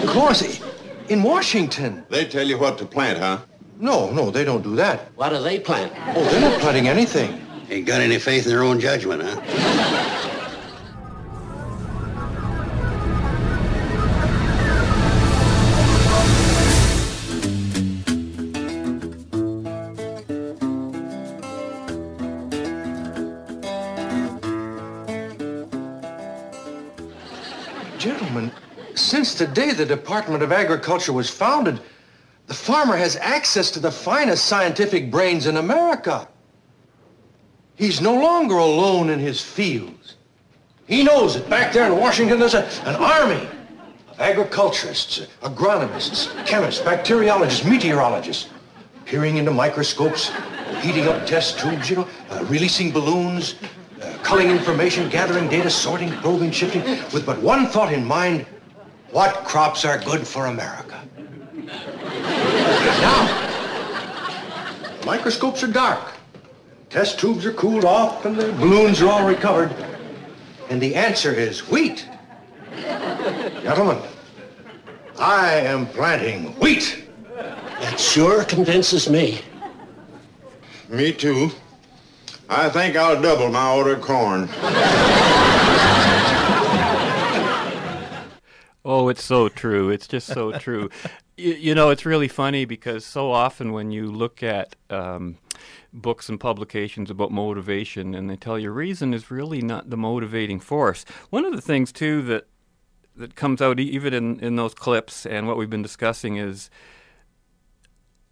[0.04, 0.62] Of course,
[1.10, 2.06] in Washington.
[2.10, 3.40] They tell you what to plant, huh?
[3.80, 5.12] No, no, they don't do that.
[5.16, 5.94] What do they plant?
[6.16, 7.44] Oh, they're not planting anything.
[7.72, 10.23] Ain't got any faith in their own judgment, huh?
[28.04, 28.52] Gentlemen,
[28.96, 31.80] since the day the Department of Agriculture was founded,
[32.48, 36.28] the farmer has access to the finest scientific brains in America.
[37.76, 40.18] He's no longer alone in his fields.
[40.86, 43.48] He knows that back there in Washington there's a, an army
[44.10, 48.50] of agriculturists, agronomists, chemists, bacteriologists, meteorologists,
[49.06, 50.30] peering into microscopes,
[50.82, 53.56] heating up test tubes, you know, uh, releasing balloons,
[54.24, 56.82] culling information, gathering data, sorting, probing, shifting,
[57.14, 58.46] with but one thought in mind,
[59.12, 61.08] what crops are good for America?
[63.04, 63.28] Now,
[65.06, 66.14] microscopes are dark.
[66.90, 69.74] Test tubes are cooled off and the balloons are all recovered.
[70.70, 72.08] And the answer is wheat.
[73.62, 74.02] Gentlemen,
[75.20, 77.06] I am planting wheat.
[77.36, 79.42] That sure convinces me.
[80.88, 81.52] Me too.
[82.56, 84.48] I think I'll double my order of corn.
[88.86, 89.90] Oh, it's so true.
[89.90, 90.90] It's just so true.
[91.38, 95.38] you, you know, it's really funny because so often when you look at um,
[95.94, 100.60] books and publications about motivation, and they tell you reason is really not the motivating
[100.60, 101.06] force.
[101.30, 102.48] One of the things too that
[103.16, 106.70] that comes out even in, in those clips and what we've been discussing is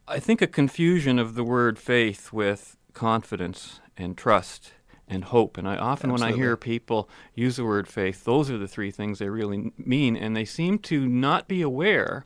[0.07, 4.73] I think a confusion of the word faith with confidence and trust
[5.07, 5.57] and hope.
[5.57, 8.91] And I often, when I hear people use the word faith, those are the three
[8.91, 10.15] things they really mean.
[10.15, 12.25] And they seem to not be aware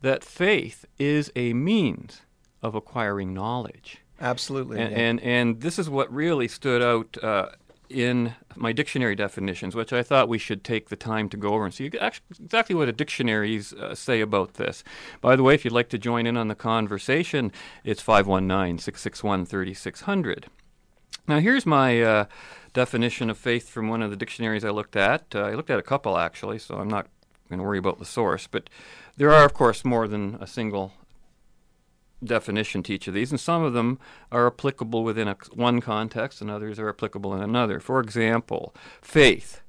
[0.00, 2.22] that faith is a means
[2.62, 3.98] of acquiring knowledge.
[4.20, 4.80] Absolutely.
[4.80, 4.98] And, yeah.
[4.98, 7.50] and and this is what really stood out uh,
[7.88, 11.64] in my dictionary definitions, which I thought we should take the time to go over
[11.64, 14.82] and see exactly what the dictionaries uh, say about this.
[15.20, 17.52] By the way, if you'd like to join in on the conversation,
[17.84, 20.46] it's 519 661 3600.
[21.28, 22.24] Now, here's my uh,
[22.72, 25.24] definition of faith from one of the dictionaries I looked at.
[25.34, 27.08] Uh, I looked at a couple, actually, so I'm not
[27.48, 28.46] going to worry about the source.
[28.46, 28.70] But
[29.16, 30.92] there are, of course, more than a single
[32.22, 33.98] definition to each of these, and some of them
[34.30, 37.80] are applicable within a, one context, and others are applicable in another.
[37.80, 39.62] For example, faith.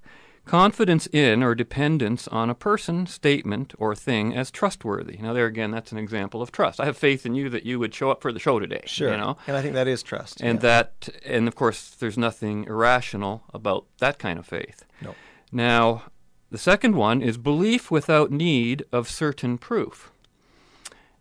[0.47, 5.17] Confidence in or dependence on a person, statement, or thing as trustworthy.
[5.17, 6.79] Now, there again, that's an example of trust.
[6.79, 8.83] I have faith in you that you would show up for the show today.
[8.85, 9.11] Sure.
[9.11, 9.37] You know?
[9.45, 10.39] And I think that is trust.
[10.41, 10.61] And yeah.
[10.69, 14.85] that, and of course, there's nothing irrational about that kind of faith.
[15.01, 15.15] No.
[15.51, 16.03] Now,
[16.49, 20.11] the second one is belief without need of certain proof.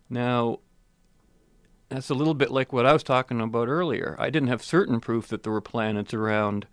[0.09, 0.59] Now,
[1.89, 4.15] that's a little bit like what I was talking about earlier.
[4.19, 6.65] I didn't have certain proof that there were planets around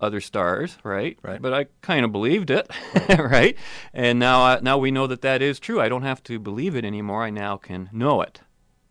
[0.00, 1.18] other stars, right?
[1.22, 1.40] Right.
[1.40, 2.70] But I kind of believed it,
[3.18, 3.56] right?
[3.94, 5.80] And now, I, now we know that that is true.
[5.80, 7.24] I don't have to believe it anymore.
[7.24, 8.40] I now can know it,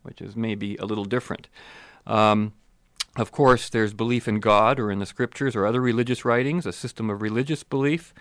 [0.02, 1.48] which is maybe a little different.
[2.06, 2.52] Um,
[3.16, 6.72] of course, there's belief in God or in the scriptures or other religious writings, a
[6.72, 8.12] system of religious belief,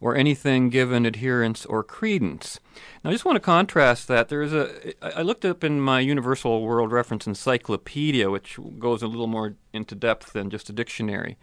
[0.00, 2.60] or anything given adherence or credence.
[3.02, 4.28] Now, I just want to contrast that.
[4.28, 4.92] There is a.
[5.02, 9.94] I looked up in my Universal World Reference Encyclopedia, which goes a little more into
[9.94, 11.36] depth than just a dictionary,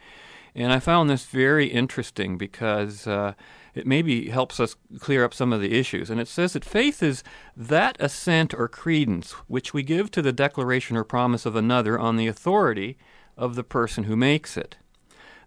[0.56, 3.08] and I found this very interesting because.
[3.08, 3.34] Uh,
[3.74, 6.10] it maybe helps us clear up some of the issues.
[6.10, 7.24] And it says that faith is
[7.56, 12.18] that assent or credence which we give to the declaration or promise of another on
[12.18, 12.98] the authority
[13.38, 14.78] of the person who makes it.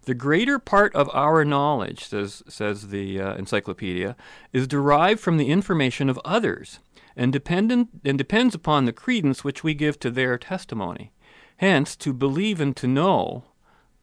[0.03, 4.15] The greater part of our knowledge, says, says the uh, encyclopedia,
[4.53, 6.79] is derived from the information of others
[7.15, 11.11] and, dependent, and depends upon the credence which we give to their testimony.
[11.57, 13.45] Hence, to believe and to know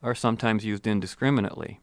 [0.03, 1.81] are sometimes used indiscriminately.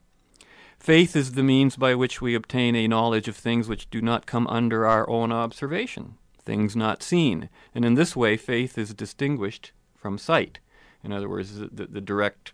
[0.79, 4.25] Faith is the means by which we obtain a knowledge of things which do not
[4.25, 7.49] come under our own observation, things not seen.
[7.75, 10.59] And in this way, faith is distinguished from sight.
[11.03, 12.53] In other words, the, the, direct,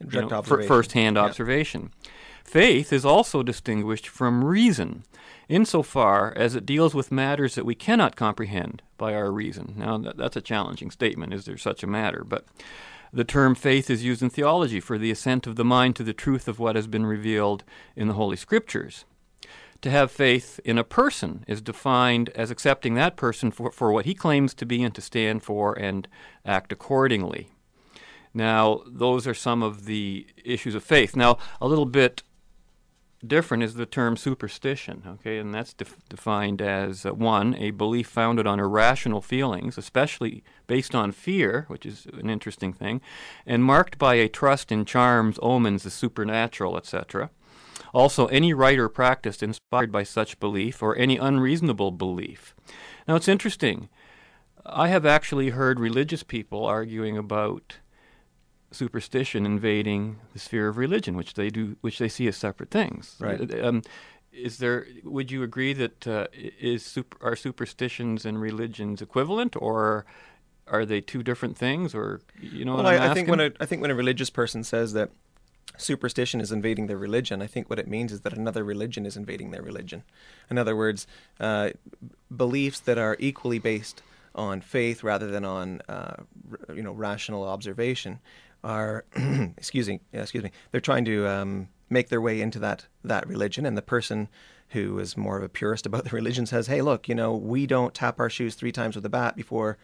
[0.00, 0.68] Direct you know, observation.
[0.68, 1.22] first hand Yeah.
[1.24, 1.90] observation.
[2.44, 5.02] Faith is also distinguished from reason,
[5.48, 9.74] insofar as it deals with matters that we cannot comprehend by our reason.
[9.76, 11.34] Now, that, that's a challenging statement.
[11.34, 12.24] Is there such a matter?
[12.26, 12.46] But
[13.16, 16.12] the term faith is used in theology for the assent of the mind to the
[16.12, 17.64] truth of what has been revealed
[17.96, 19.06] in the Holy Scriptures.
[19.80, 24.04] To have faith in a person is defined as accepting that person for, for what
[24.04, 26.06] he claims to be and to stand for and
[26.44, 27.48] act accordingly.
[28.34, 31.16] Now, those are some of the issues of faith.
[31.16, 32.22] Now, a little bit
[33.24, 38.08] different is the term superstition, okay, and that's def- defined as uh, one, a belief
[38.08, 43.00] founded on irrational feelings, especially based on fear, which is an interesting thing,
[43.46, 47.30] and marked by a trust in charms, omens, the supernatural, etc.
[47.94, 52.54] Also, any rite or practice inspired by such belief or any unreasonable belief.
[53.06, 53.88] Now, it's interesting.
[54.64, 57.76] I have actually heard religious people arguing about
[58.76, 63.16] superstition invading the sphere of religion, which they do, which they see as separate things.
[63.18, 63.40] Right.
[63.62, 63.82] Um,
[64.32, 64.86] is there?
[65.04, 70.04] Would you agree that uh, is super, are superstitions and religions equivalent, or
[70.68, 71.94] are they two different things?
[71.94, 74.62] Or you know Well, I, I think when a, I think when a religious person
[74.62, 75.10] says that
[75.78, 79.16] superstition is invading their religion, I think what it means is that another religion is
[79.16, 80.04] invading their religion.
[80.50, 81.06] In other words,
[81.40, 81.70] uh,
[82.34, 84.02] beliefs that are equally based
[84.34, 86.16] on faith rather than on uh,
[86.50, 88.20] r- you know rational observation
[88.64, 89.04] are
[89.56, 93.64] excuse me excuse me they're trying to um, make their way into that that religion
[93.66, 94.28] and the person
[94.70, 97.66] who is more of a purist about the religion says hey look you know we
[97.66, 99.78] don't tap our shoes three times with a bat before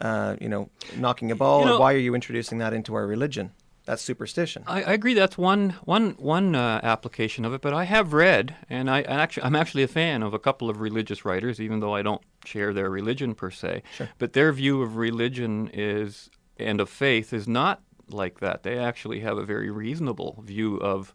[0.00, 3.06] uh, you know knocking a ball You know- why are you introducing that into our
[3.06, 3.52] religion
[3.86, 5.14] that's superstition I, I agree.
[5.14, 7.60] That's one one one uh, application of it.
[7.62, 10.68] But I have read, and I, I actually I'm actually a fan of a couple
[10.70, 13.82] of religious writers, even though I don't share their religion per se.
[13.96, 14.08] Sure.
[14.18, 17.80] But their view of religion is and of faith is not
[18.12, 18.62] like that.
[18.62, 21.12] They actually have a very reasonable view of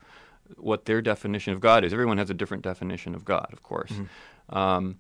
[0.58, 1.92] what their definition of God is.
[1.94, 3.92] Everyone has a different definition of God, of course.
[4.50, 4.98] Um,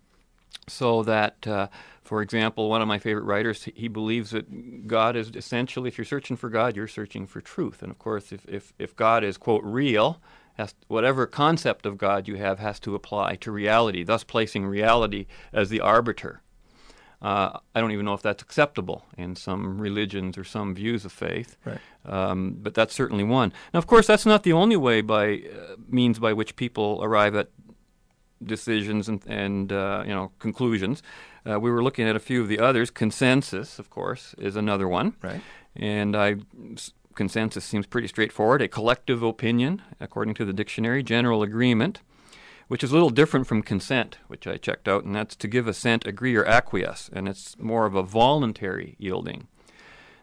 [0.68, 1.68] so that, uh,
[2.04, 5.98] for example, one of my favorite writers, he- he believes that God is essentially, if
[5.98, 7.84] you're searching for God, you're searching for truth.
[7.84, 10.20] And of course, if, if, if God is, quote, real,
[10.56, 15.28] has, whatever concept of God you have has to apply to reality, thus placing reality
[15.54, 16.41] as the arbiter.
[17.22, 21.11] Uh, I don't even know if that's acceptable in some religions or some views of
[21.11, 21.57] faith.
[21.66, 21.80] Right.
[22.05, 23.51] Um, but that's certainly one.
[23.74, 27.36] Now, of course, that's not the only way by uh, means by which people arrive
[27.36, 27.49] at
[28.43, 31.01] decisions and, and uh, you know conclusions.
[31.47, 32.89] Uh, we were looking at a few of the others.
[32.89, 35.16] Consensus, of course, is another one.
[35.22, 35.41] Right.
[35.76, 36.38] And I
[37.16, 38.61] consensus seems pretty straightforward.
[38.61, 42.01] A collective opinion, according to the dictionary, general agreement,
[42.68, 45.68] which is a little different from consent, which I checked out, and that's to give
[45.68, 49.47] assent, agree, or acquiesce, and it's more of a voluntary yielding.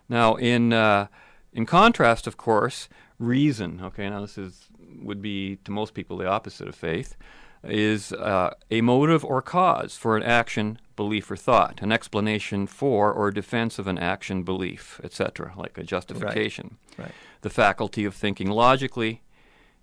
[0.08, 1.06] Now, in uh,
[1.52, 2.88] in contrast, of course,
[3.18, 3.80] reason.
[3.82, 4.68] Okay, now this is
[5.00, 7.16] would be to most people the opposite of faith.
[7.64, 13.12] Is uh, a motive or cause for an action, belief, or thought, an explanation for
[13.12, 16.78] or defense of an action, belief, etc., like a justification.
[16.98, 17.04] Right.
[17.04, 17.14] right.
[17.42, 19.22] The faculty of thinking logically,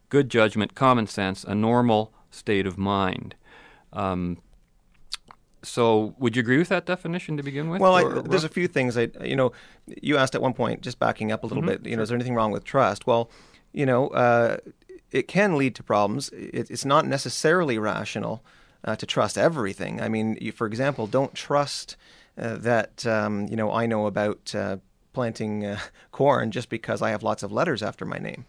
[0.09, 3.35] good judgment, common sense, a normal state of mind.
[3.93, 4.37] Um,
[5.61, 7.81] so, would you agree with that definition to begin with?
[7.81, 8.97] Well, I, there's a few things.
[8.97, 9.51] I, you know,
[10.01, 11.83] you asked at one point, just backing up a little mm-hmm.
[11.83, 11.89] bit.
[11.89, 13.05] You know, is there anything wrong with trust?
[13.05, 13.29] Well,
[13.73, 14.57] you know, uh,
[15.11, 16.29] it can lead to problems.
[16.29, 18.41] It, it's not necessarily rational
[18.85, 20.01] uh, to trust everything.
[20.01, 21.97] I mean, you, for example, don't trust
[22.37, 24.77] uh, that um, you know I know about uh,
[25.13, 25.79] planting uh,
[26.11, 28.45] corn just because I have lots of letters after my name.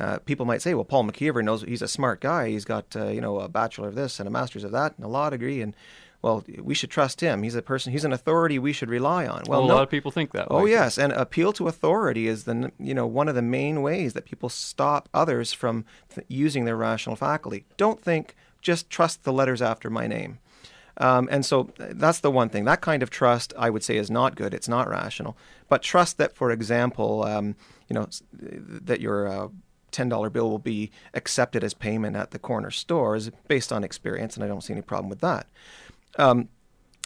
[0.00, 2.48] Uh, people might say, well, Paul McKeever knows he's a smart guy.
[2.48, 5.04] He's got uh, you know a bachelor of this and a master's of that and
[5.04, 5.74] a law degree, and
[6.22, 7.42] well, we should trust him.
[7.42, 7.92] He's a person.
[7.92, 9.42] He's an authority we should rely on.
[9.46, 10.50] Well, well a no, lot of people think that.
[10.50, 10.56] Way.
[10.56, 10.70] Oh way.
[10.70, 14.24] yes, and appeal to authority is the you know one of the main ways that
[14.24, 15.84] people stop others from
[16.14, 17.64] th- using their rational faculty.
[17.76, 18.34] Don't think.
[18.62, 20.38] Just trust the letters after my name.
[20.98, 22.66] Um, and so that's the one thing.
[22.66, 24.52] That kind of trust, I would say, is not good.
[24.52, 25.34] It's not rational.
[25.70, 27.56] But trust that, for example, um,
[27.88, 29.48] you know, that your uh,
[29.92, 34.36] $10 bill will be accepted as payment at the corner store is based on experience,
[34.36, 35.46] and I don't see any problem with that.
[36.16, 36.48] Um,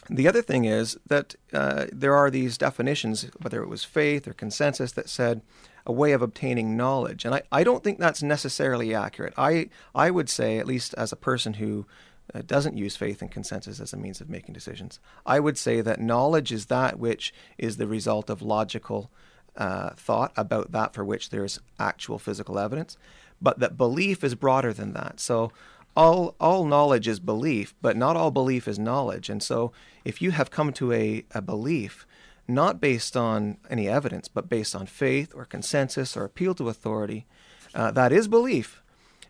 [0.09, 4.33] the other thing is that uh, there are these definitions, whether it was faith or
[4.33, 5.41] consensus, that said
[5.85, 7.25] a way of obtaining knowledge.
[7.25, 9.33] And I, I don't think that's necessarily accurate.
[9.37, 11.85] I, I would say, at least as a person who
[12.33, 15.81] uh, doesn't use faith and consensus as a means of making decisions, I would say
[15.81, 19.11] that knowledge is that which is the result of logical
[19.57, 22.97] uh, thought about that for which there's actual physical evidence,
[23.41, 25.19] but that belief is broader than that.
[25.19, 25.51] So
[25.95, 29.29] all all knowledge is belief, but not all belief is knowledge.
[29.29, 29.71] And so
[30.03, 32.05] if you have come to a, a belief
[32.47, 37.25] not based on any evidence, but based on faith or consensus or appeal to authority,
[37.73, 38.83] uh, that is belief,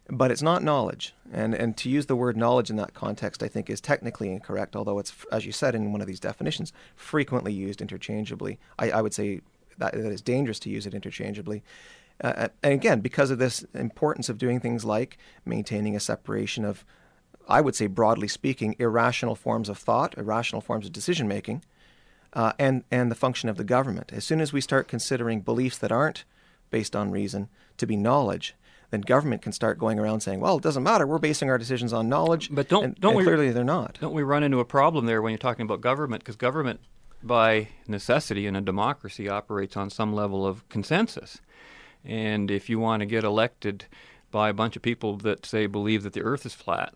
[0.09, 1.13] but it's not knowledge.
[1.31, 4.75] And and to use the word knowledge in that context, I think is technically incorrect,
[4.75, 8.57] although it's, as you said in one of these definitions, frequently used interchangeably.
[8.79, 9.41] I, I would say
[9.77, 11.63] that, that is dangerous to use it interchangeably.
[12.23, 16.63] Uh, uh, and again, because of this importance of doing things like maintaining a separation
[16.63, 16.85] of,
[17.47, 21.63] I would say broadly speaking, irrational forms of thought, irrational forms of decision making,
[22.33, 24.11] uh, and and the function of the government.
[24.13, 26.23] As soon as we start considering beliefs that aren't
[26.69, 28.55] based on reason to be knowledge,
[28.91, 31.05] then government can start going around saying, "Well, it doesn't matter.
[31.05, 33.97] We're basing our decisions on knowledge." But don't and, don't and we clearly they're not.
[34.01, 36.23] Don't we run into a problem there when you're talking about government?
[36.23, 36.79] Because government,
[37.25, 41.41] by necessity in a democracy, operates on some level of consensus.
[42.03, 43.85] And if you want to get elected
[44.31, 46.93] by a bunch of people that say believe that the Earth is flat,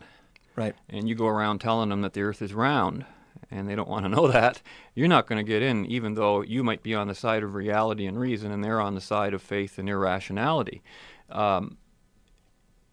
[0.55, 3.05] right, and you go around telling them that the Earth is round,
[3.49, 4.61] and they don't want to know that,
[4.93, 7.55] you're not going to get in, even though you might be on the side of
[7.55, 10.83] reality and reason, and they're on the side of faith and irrationality.
[11.29, 11.77] Um,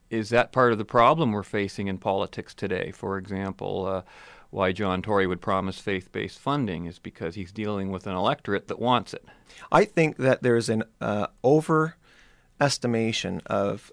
[0.08, 2.92] is that part of the problem we're facing in politics today?
[2.92, 4.02] For example, uh,
[4.56, 8.68] why John Tory would promise faith based funding is because he's dealing with an electorate
[8.68, 9.22] that wants it.
[9.70, 11.96] I think that there's an uh, over
[12.58, 13.92] estimation of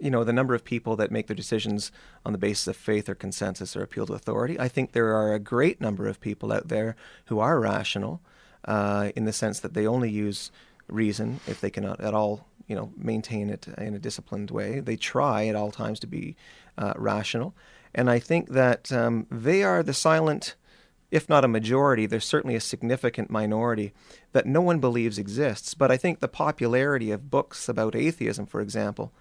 [0.00, 1.92] you know the number of people that make their decisions
[2.24, 4.58] on the basis of faith or consensus or appeal to authority.
[4.58, 6.96] I think there are a great number of people out there
[7.26, 8.22] who are rational
[8.64, 10.50] uh, in the sense that they only use
[10.88, 14.80] reason if they cannot at all you know maintain it in a disciplined way.
[14.80, 16.34] They try at all times to be
[16.78, 17.54] uh, rational,
[17.96, 20.54] and I think that um, they are the silent
[21.10, 23.92] if not a majority, there's certainly a significant minority
[24.32, 25.74] that no one believes exists.
[25.74, 29.12] But I think the popularity of books about atheism, for example,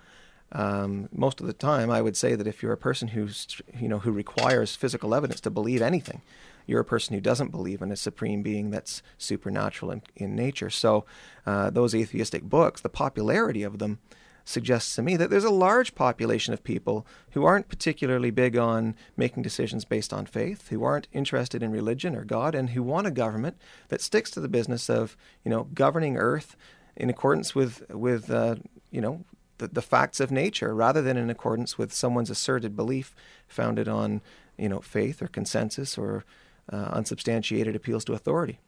[0.52, 3.88] um, most of the time, I would say that if you're a person who's, you
[3.88, 6.22] know, who requires physical evidence to believe anything,
[6.66, 10.70] you're a person who doesn't believe in a supreme being that's supernatural in, in nature.
[10.70, 11.06] So,
[11.46, 14.00] uh, those atheistic books, the popularity of them,
[14.46, 18.96] suggests to me that there's a large population of people who aren't particularly big on
[19.18, 23.08] making decisions based on faith, who aren't interested in religion or God, and who want
[23.08, 23.58] a government
[23.90, 26.56] that sticks to the business of you know governing Earth
[26.96, 28.56] in accordance with with uh,
[28.92, 29.26] you know
[29.58, 33.16] the, the facts of nature, rather than in accordance with someone's asserted belief
[33.48, 34.22] founded on
[34.58, 36.24] you know faith or consensus or
[36.72, 38.60] uh, unsubstantiated appeals to authority.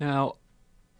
[0.00, 0.34] Now,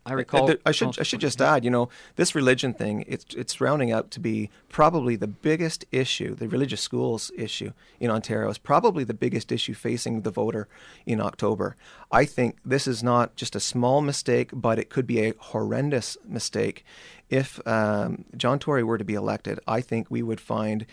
[0.06, 0.54] I recall.
[0.66, 4.10] I should I should just add, you know, this religion thing, it's it's rounding out
[4.12, 6.34] to be probably the biggest issue.
[6.34, 10.68] The religious schools issue in Ontario is probably the biggest issue facing the voter
[11.06, 11.76] in October.
[12.12, 16.18] I think this is not just a small mistake, but it could be a horrendous
[16.26, 16.84] mistake.
[17.30, 20.84] If um, John Tory were to be elected, I think we would find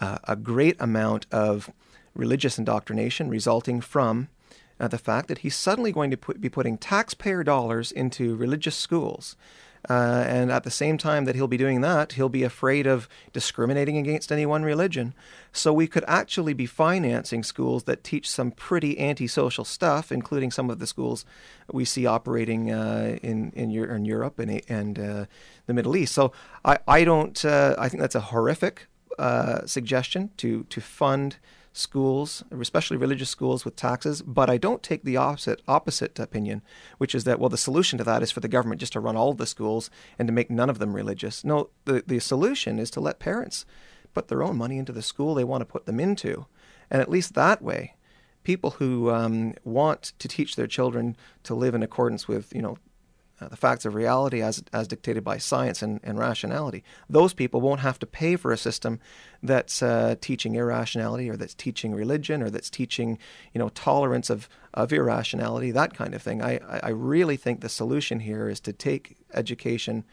[0.00, 1.68] uh, a great amount of
[2.14, 4.28] religious indoctrination resulting from
[4.80, 8.76] uh, the fact that he's suddenly going to put, be putting taxpayer dollars into religious
[8.76, 9.36] schools.
[9.88, 13.08] Uh, and at the same time that he'll be doing that, he'll be afraid of
[13.32, 15.14] discriminating against any one religion.
[15.52, 20.68] So we could actually be financing schools that teach some pretty antisocial stuff, including some
[20.68, 21.24] of the schools
[21.72, 25.24] we see operating uh, in, in, in, Europe and, and uh,
[25.66, 26.14] the Middle East.
[26.14, 28.86] So I, I don't, uh, I think that's a horrific
[29.18, 31.36] uh, suggestion to, to fund
[31.72, 34.22] schools, especially religious schools, with taxes.
[34.22, 36.62] But I don't take the opposite opposite opinion,
[36.98, 39.16] which is that well, the solution to that is for the government just to run
[39.16, 41.44] all the schools and to make none of them religious.
[41.44, 43.64] No, the the solution is to let parents
[44.12, 46.46] put their own money into the school they want to put them into,
[46.90, 47.94] and at least that way.
[48.42, 52.78] People who um, want to teach their children to live in accordance with, you know,
[53.40, 56.84] uh, the facts of reality as, as dictated by science and, and rationality.
[57.08, 59.00] Those people won't have to pay for a system
[59.42, 63.18] that's uh, teaching irrationality or that's teaching religion or that's teaching,
[63.52, 66.42] you know, tolerance of, of irrationality, that kind of thing.
[66.42, 70.04] I, I really think the solution here is to take education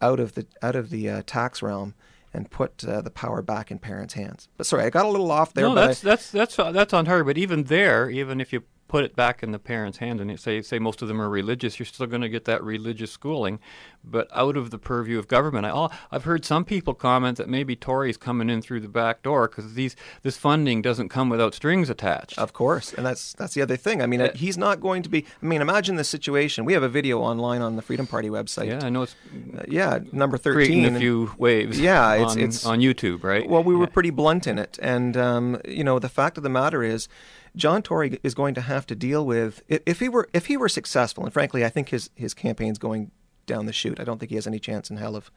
[0.00, 1.94] out of the, out of the uh, tax realm
[2.34, 4.48] and put uh, the power back in parents' hands.
[4.56, 5.68] But sorry, I got a little off there.
[5.68, 7.24] No, that's, I, that's that's that's on her.
[7.24, 8.62] But even there, even if you
[8.92, 11.78] put it back in the parents' hands and say say most of them are religious,
[11.78, 13.58] you're still going to get that religious schooling,
[14.04, 15.64] but out of the purview of government.
[15.64, 19.22] I, all, I've heard some people comment that maybe Tory's coming in through the back
[19.22, 22.38] door because these this funding doesn't come without strings attached.
[22.38, 24.02] Of course, and that's that's the other thing.
[24.02, 25.24] I mean, uh, he's not going to be.
[25.42, 26.66] I mean, imagine the situation.
[26.66, 28.66] We have a video online on the Freedom Party website.
[28.66, 29.16] Yeah, I know it's.
[29.56, 30.66] Uh, yeah, number thirteen.
[30.66, 31.80] Creating a few waves.
[31.80, 33.48] Yeah, it's on, it's on YouTube, right?
[33.48, 36.50] Well, we were pretty blunt in it, and um, you know, the fact of the
[36.50, 37.08] matter is
[37.54, 40.68] John Tory is going to have to deal with if he were if he were
[40.68, 43.10] successful, and frankly, I think his his campaign's going
[43.46, 44.00] down the chute.
[44.00, 45.30] I don't think he has any chance in hell of,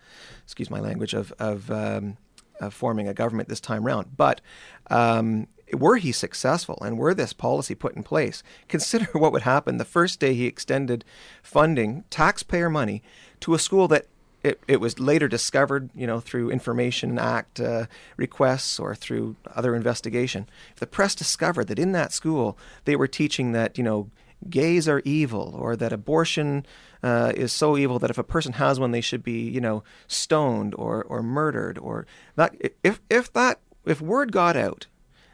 [0.43, 2.17] excuse my language, of of, um,
[2.59, 4.15] of forming a government this time round.
[4.15, 4.41] But
[4.89, 9.77] um, were he successful and were this policy put in place, consider what would happen
[9.77, 11.03] the first day he extended
[11.43, 13.03] funding, taxpayer money,
[13.41, 14.07] to a school that
[14.45, 19.75] it, it was later discovered, you know, through Information Act uh, requests or through other
[19.75, 20.47] investigation.
[20.73, 24.11] If the press discovered that in that school they were teaching that, you know,
[24.47, 26.63] gays are evil or that abortion
[27.01, 29.83] uh, is so evil that if a person has one they should be, you know,
[30.07, 34.85] stoned or, or murdered or that, if, if that, if word got out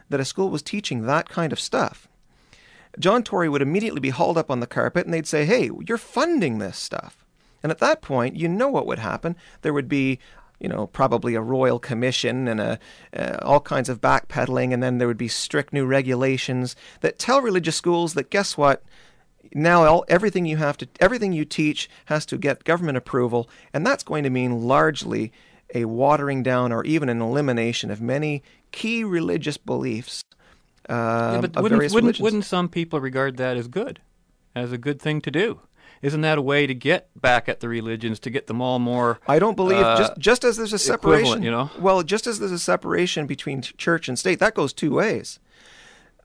[0.09, 2.07] that a school was teaching that kind of stuff,
[2.97, 5.97] John Tory would immediately be hauled up on the carpet and they'd say, hey, you're
[5.97, 7.20] funding this stuff.
[7.63, 9.35] And at that point, you know what would happen.
[9.61, 10.19] There would be
[10.61, 12.79] you know, probably a royal commission and a,
[13.17, 17.41] uh, all kinds of backpedaling, and then there would be strict new regulations that tell
[17.41, 18.83] religious schools that guess what?
[19.55, 23.85] Now all, everything you have to, everything you teach has to get government approval, and
[23.85, 25.33] that's going to mean largely
[25.73, 30.23] a watering down or even an elimination of many key religious beliefs.
[30.87, 33.99] Uh, yeah, but wouldn't, wouldn't, wouldn't some people regard that as good,
[34.53, 35.59] as a good thing to do?
[36.01, 39.19] Isn't that a way to get back at the religions to get them all more?
[39.27, 41.43] I don't believe uh, just just as there's a separation.
[41.43, 44.95] You know, well, just as there's a separation between church and state, that goes two
[44.95, 45.39] ways.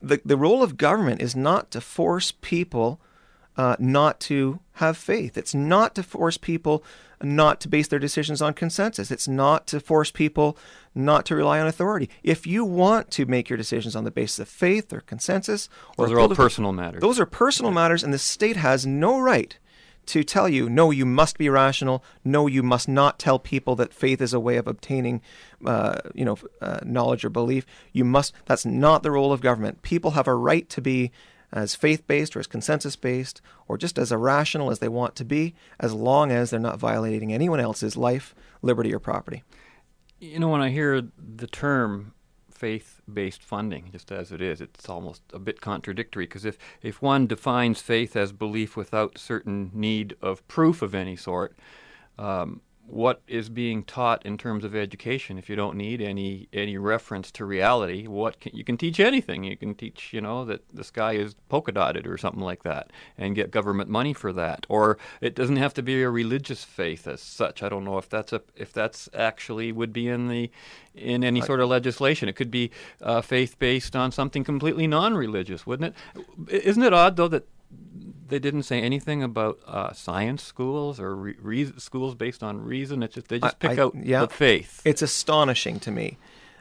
[0.01, 2.99] the The role of government is not to force people
[3.57, 5.37] uh, not to have faith.
[5.37, 6.83] It's not to force people
[7.23, 9.09] not to base their decisions on consensus.
[9.09, 10.55] It's not to force people
[10.93, 12.09] not to rely on authority.
[12.21, 15.67] If you want to make your decisions on the basis of faith or consensus,
[15.97, 17.01] or those are all personal matters.
[17.01, 19.57] Those are personal matters, and the state has no right
[20.07, 22.03] to tell you, no, you must be rational.
[22.23, 25.21] No, you must not tell people that faith is a way of obtaining,
[25.65, 27.65] uh, you know, uh, knowledge or belief.
[27.91, 28.33] You must.
[28.45, 29.81] That's not the role of government.
[29.81, 31.11] People have a right to be
[31.51, 35.93] as faith-based or as consensus-based or just as irrational as they want to be, as
[35.93, 39.43] long as they're not violating anyone else's life, liberty, or property.
[40.19, 42.13] You know, when I hear the term
[42.57, 44.59] faith based funding, just as it is.
[44.61, 49.71] It's almost a bit contradictory because if, if one defines faith as belief without certain
[49.73, 51.55] need of proof of any sort,
[52.17, 55.37] um, what is being taught in terms of education.
[55.37, 59.43] If you don't need any any reference to reality what can, you can teach anything.
[59.43, 62.91] You can teach you know that the sky is polka dotted or something like that
[63.17, 64.65] and get government money for that.
[64.69, 67.61] Or it doesn't have to be a religious faith as such.
[67.61, 70.49] I don't know if that's a if that's actually would be in the
[70.95, 72.29] in any sort of legislation.
[72.29, 72.71] It could be
[73.01, 75.93] uh, faith based on something completely non-religious wouldn't
[76.47, 76.63] it?
[76.65, 77.47] Isn't it odd though that
[78.27, 83.03] they didn't say anything about uh, science schools or re- reason, schools based on reason.
[83.03, 84.21] It's just they just pick I- out yeah.
[84.21, 84.81] the faith.
[84.85, 86.17] It's astonishing to me.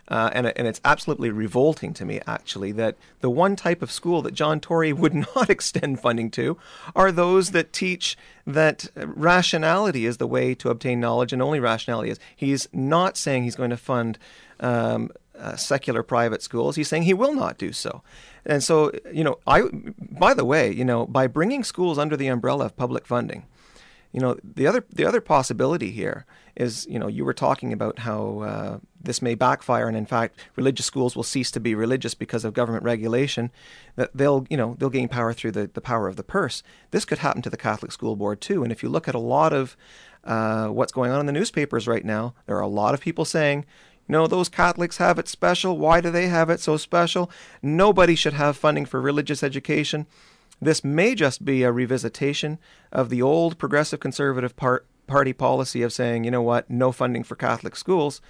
[0.09, 4.23] Uh, and, and it's absolutely revolting to me, actually, that the one type of school
[4.23, 6.57] that John Tory would not extend funding to
[6.95, 12.11] are those that teach that rationality is the way to obtain knowledge and only rationality
[12.11, 12.21] is.
[12.37, 14.19] He's not saying he's going to fund
[14.61, 16.77] um, uh, secular private schools.
[16.77, 18.03] He's saying he will not do so.
[18.45, 19.63] And so, you know, I,
[19.99, 23.45] by the way, you know, by bringing schools under the umbrella of public funding,
[24.13, 26.25] you know, the other the other possibility here
[26.57, 30.39] is, you know, you were talking about how uh, this may backfire, and in fact,
[30.57, 33.51] religious schools will cease to be religious because of government regulation.
[33.97, 36.63] That they'll, you know, they'll gain power through the, the power of the purse.
[36.93, 38.63] This could happen to the Catholic School Board too.
[38.63, 39.77] And if you look at a lot of
[40.25, 43.25] uh, what's going on in the newspapers right now, there are a lot of people
[43.25, 43.67] saying,
[44.13, 45.79] know, those Catholics have it special.
[45.79, 47.31] Why do they have it so special?
[47.63, 50.07] Nobody should have funding for religious education.
[50.61, 52.59] This may just be a revisitation
[52.93, 57.25] of the old progressive conservative part, party policy of saying, you know what, no funding
[57.25, 58.21] for Catholic schools,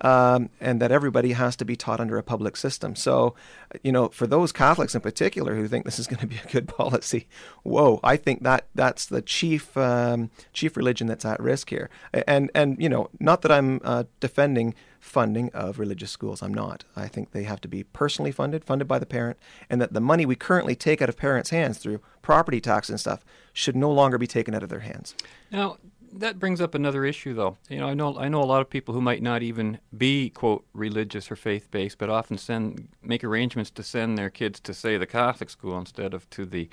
[0.00, 2.96] um, and that everybody has to be taught under a public system.
[2.96, 3.34] So,
[3.82, 6.50] you know, for those Catholics in particular who think this is going to be a
[6.50, 7.28] good policy,
[7.62, 11.90] whoa, I think that that's the chief um, chief religion that's at risk here.
[12.26, 14.74] And and you know, not that I'm uh, defending
[15.04, 16.42] funding of religious schools.
[16.42, 16.84] I'm not.
[16.96, 19.38] I think they have to be personally funded, funded by the parent,
[19.68, 22.98] and that the money we currently take out of parents' hands through property tax and
[22.98, 23.22] stuff
[23.52, 25.14] should no longer be taken out of their hands.
[25.52, 25.76] Now,
[26.18, 27.56] that brings up another issue, though.
[27.68, 30.30] You know, I know I know a lot of people who might not even be
[30.30, 34.74] quote religious or faith based, but often send make arrangements to send their kids to
[34.74, 36.68] say the Catholic school instead of to the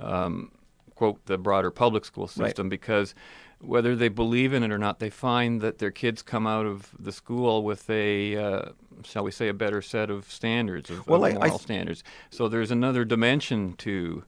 [0.00, 0.50] um,
[0.94, 2.48] quote the broader public school Right.
[2.48, 3.14] system because
[3.60, 6.90] whether they believe in it or not, they find that their kids come out of
[6.98, 8.62] the school with a, uh,
[9.04, 11.60] shall we say, a better set of standards, of, Well, of I- I moral th-
[11.62, 12.02] standards.
[12.30, 14.24] So there's another dimension to,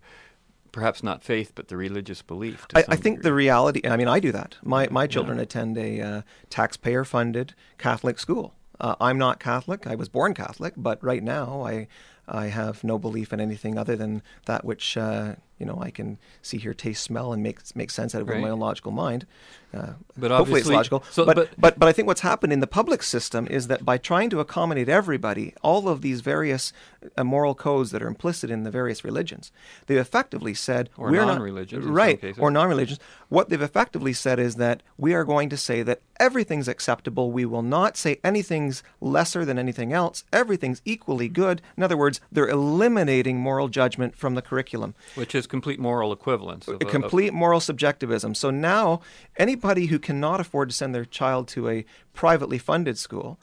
[0.74, 2.66] perhaps not faith, but the religious belief.
[2.74, 3.22] I, I think degree.
[3.22, 3.80] the reality.
[3.88, 4.56] I mean, I do that.
[4.62, 8.54] My my children attend a uh, taxpayer-funded Catholic school.
[8.80, 9.86] Uh, I'm not Catholic.
[9.86, 11.86] I was born Catholic, but right now I
[12.26, 16.18] I have no belief in anything other than that which uh, you know I can
[16.42, 18.92] see, hear, taste, smell, and make make sense out of it with my own logical
[18.92, 19.26] mind.
[19.72, 21.04] Uh, But hopefully it's obviously- logical.
[21.10, 23.84] so- but, but- but but I think what's happened in the public system is that
[23.84, 26.72] by trying to accommodate everybody, all of these various
[27.16, 29.50] uh, moral codes that are implicit in the various religions,
[29.86, 33.00] they've effectively said Or we're non-religions in some right or non-religions.
[33.30, 37.32] What they've effectively said is that we are going to say that everything's acceptable.
[37.32, 40.22] We will not say anything's lesser than anything else.
[40.32, 41.60] Everything's equally good.
[41.76, 46.66] In other words, they're eliminating moral judgment from the curriculum which is complete moral equivalence.
[46.66, 48.34] Of, a complete moral subjectivism.
[48.34, 49.00] So now,
[49.36, 53.38] anybody who cannot afford to send their child to a privately funded school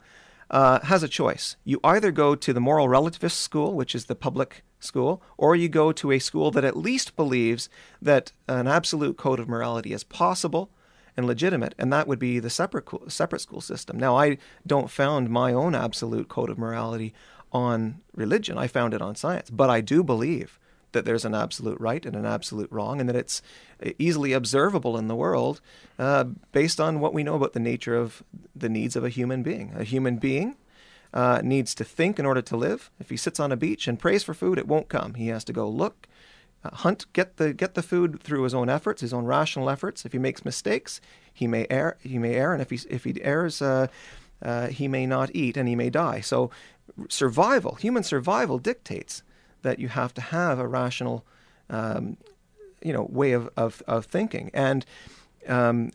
[0.50, 1.56] uh, has a choice.
[1.64, 5.68] You either go to the moral relativist school, which is the public school, or you
[5.70, 7.70] go to a school that at least believes
[8.02, 10.68] that an absolute code of morality is possible
[11.16, 13.98] and legitimate, and that would be the separate separate school system.
[13.98, 14.36] Now, I
[14.66, 17.14] don't found my own absolute code of morality
[17.52, 18.58] on religion.
[18.58, 20.58] I found it on science, but I do believe
[20.92, 23.42] that there's an absolute right and an absolute wrong, and that it's
[23.98, 25.60] easily observable in the world
[25.98, 28.22] uh, based on what we know about the nature of
[28.54, 29.72] the needs of a human being.
[29.76, 30.56] A human being
[31.12, 32.90] uh, needs to think in order to live.
[33.00, 35.14] If he sits on a beach and prays for food, it won't come.
[35.14, 36.06] He has to go look,
[36.64, 40.04] uh, hunt, get the get the food through his own efforts, his own rational efforts.
[40.04, 41.00] If he makes mistakes,
[41.32, 41.96] he may err.
[42.00, 43.88] He may err, and if he if he errs, uh,
[44.42, 46.20] uh, he may not eat and he may die.
[46.20, 46.50] So,
[47.08, 49.22] survival, human survival, dictates
[49.62, 51.24] that you have to have a rational,
[51.70, 52.16] um,
[52.82, 54.50] you know, way of of, of thinking.
[54.52, 54.84] And
[55.48, 55.90] um,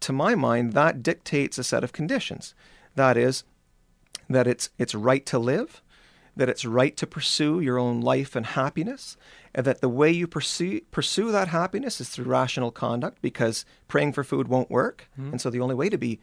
[0.00, 2.54] to my mind, that dictates a set of conditions.
[2.94, 3.44] That is,
[4.28, 5.82] that it's it's right to live,
[6.36, 9.16] that it's right to pursue your own life and happiness,
[9.54, 14.12] and that the way you pursue pursue that happiness is through rational conduct because praying
[14.12, 15.08] for food won't work.
[15.18, 15.32] Mhm.
[15.32, 16.20] And so the only way to be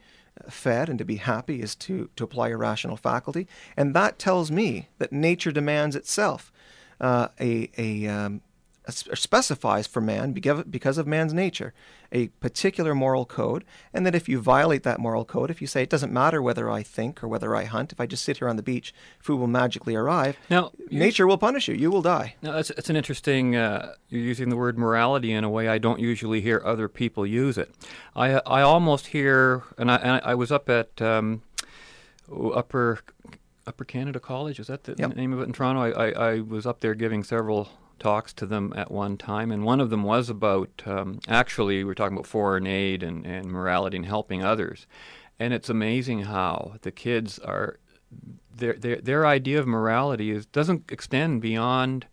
[0.48, 3.46] fed and to be happy is to to apply your rational faculty.
[3.76, 6.52] And that tells me that nature demands itself
[7.00, 8.42] uh, a a um,
[8.86, 11.72] a specifies for man because because of man's nature
[12.12, 15.82] a particular moral code and that if you violate that moral code if you say
[15.82, 18.48] it doesn't matter whether i think or whether i hunt if i just sit here
[18.48, 22.34] on the beach food will magically arrive Now, nature will punish you you will die
[22.42, 23.54] Now, that's, that's an interesting.
[23.54, 27.26] Uh, you're using the word morality in a way I don't usually hear other people
[27.26, 27.70] use it.
[28.16, 31.42] I I almost hear, and I, and I was up at um,
[32.54, 33.00] Upper
[33.70, 34.58] Upper Canada College.
[34.58, 35.14] Is that the Yep.
[35.14, 35.80] name of it in Toronto?
[35.80, 37.68] I, I, I was up there giving several
[38.00, 41.84] talks to them at one time, and one of them was about um, actually we
[41.84, 44.88] were talking about foreign aid and, and morality and helping others,
[45.38, 47.78] and it's amazing how the kids are
[48.52, 52.06] their their their idea of morality is doesn't extend beyond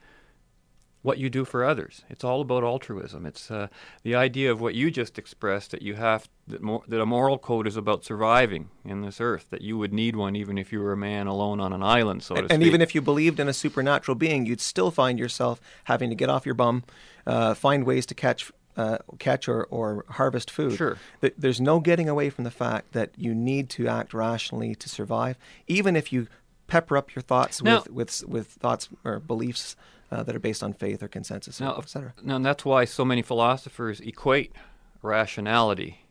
[1.07, 2.01] what you do for others.
[2.09, 3.25] It's all about altruism.
[3.25, 3.67] It's uh,
[4.03, 7.37] the idea of what you just expressed that you have that, mor- that a moral
[7.37, 9.45] code is about surviving in this earth.
[9.49, 12.23] That you would need one even if you were a man alone on an island,
[12.23, 12.53] so to and, speak.
[12.55, 16.15] and even if you believed in a supernatural being, you'd still find yourself having to
[16.15, 16.83] get off your bum,
[17.25, 18.51] uh, find ways to catch.
[18.75, 20.77] Uh, catch or, or harvest food.
[20.77, 20.97] Sure.
[21.21, 24.87] Th- There's no getting away from the fact that you need to act rationally to
[24.87, 25.35] survive,
[25.67, 26.27] even if you
[26.67, 29.75] pepper up your thoughts Now- with, with with thoughts or beliefs
[30.11, 32.13] uh, that are based on faith or consensus, Now, etc.
[32.23, 34.53] now, and that's why so many philosophers equate
[35.01, 36.05] rationality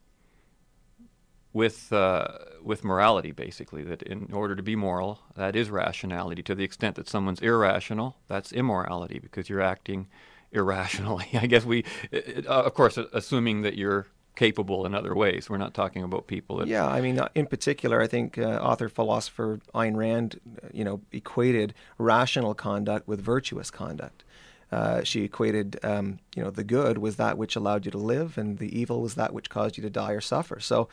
[1.53, 2.29] with uh,
[2.63, 3.83] with morality, basically.
[3.83, 6.43] That in order to be moral, that is rationality.
[6.43, 10.09] To the extent that someone's irrational, that's immorality because you're acting
[10.53, 11.29] irrationally.
[11.35, 14.07] I guess we, uh, of course, assuming that you're
[14.37, 15.51] capable in other ways.
[15.51, 16.69] We're not talking about people that.
[16.69, 20.41] Yeah, I mean, uh, in particular, I think uh, author philosopher Ayn Rand,
[20.73, 24.23] you know, equated rational conduct with virtuous conduct.
[24.71, 28.37] Uh, she equated, um, you know, the good was that which allowed you to live,
[28.37, 30.61] and the evil was that which caused you to die or suffer.
[30.61, 30.89] So,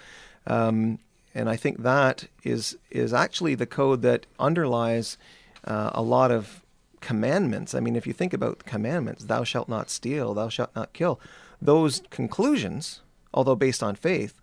[0.48, 1.00] um,
[1.36, 5.18] and I think that is is actually the code that underlies
[5.66, 6.64] uh, a lot of
[7.02, 7.76] commandments.
[7.76, 11.20] I mean, if you think about commandments, thou shalt not steal, thou shalt not kill,
[11.62, 13.02] those conclusions,
[13.34, 14.40] although based on faith,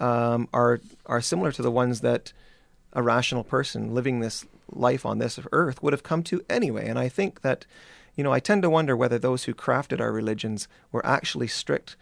[0.00, 2.32] um, are are similar to the ones that
[2.92, 6.88] a rational person living this life on this earth would have come to anyway.
[6.88, 7.66] And I think that,
[8.16, 11.96] you know, I tend to wonder whether those who crafted our religions were actually strict,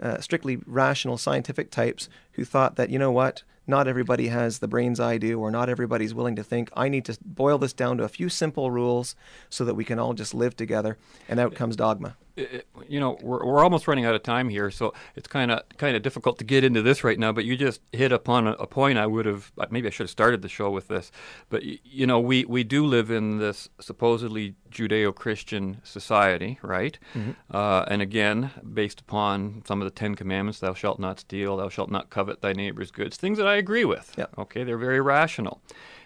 [0.00, 4.68] uh, strictly rational scientific types who thought that, you know what, not everybody has the
[4.68, 6.70] brains I do, or not everybody's willing to think.
[6.76, 9.16] I need to boil this down to a few simple rules
[9.50, 10.96] so that we can all just live together.
[11.28, 12.16] And out comes dogma.
[12.36, 15.60] It- you know we're, we're almost running out of time here so it's kind of
[15.78, 18.52] kind of difficult to get into this right now but you just hit upon a,
[18.52, 21.10] a point i would have maybe i should have started the show with this
[21.48, 27.36] but y- you know we we do live in this supposedly judeo-christian society right Mhm.
[27.50, 31.68] uh, and again based upon some of the ten commandments thou shalt not steal thou
[31.68, 34.26] shalt not covet thy neighbor's goods things that i agree with Yeah.
[34.38, 35.60] okay they're very rational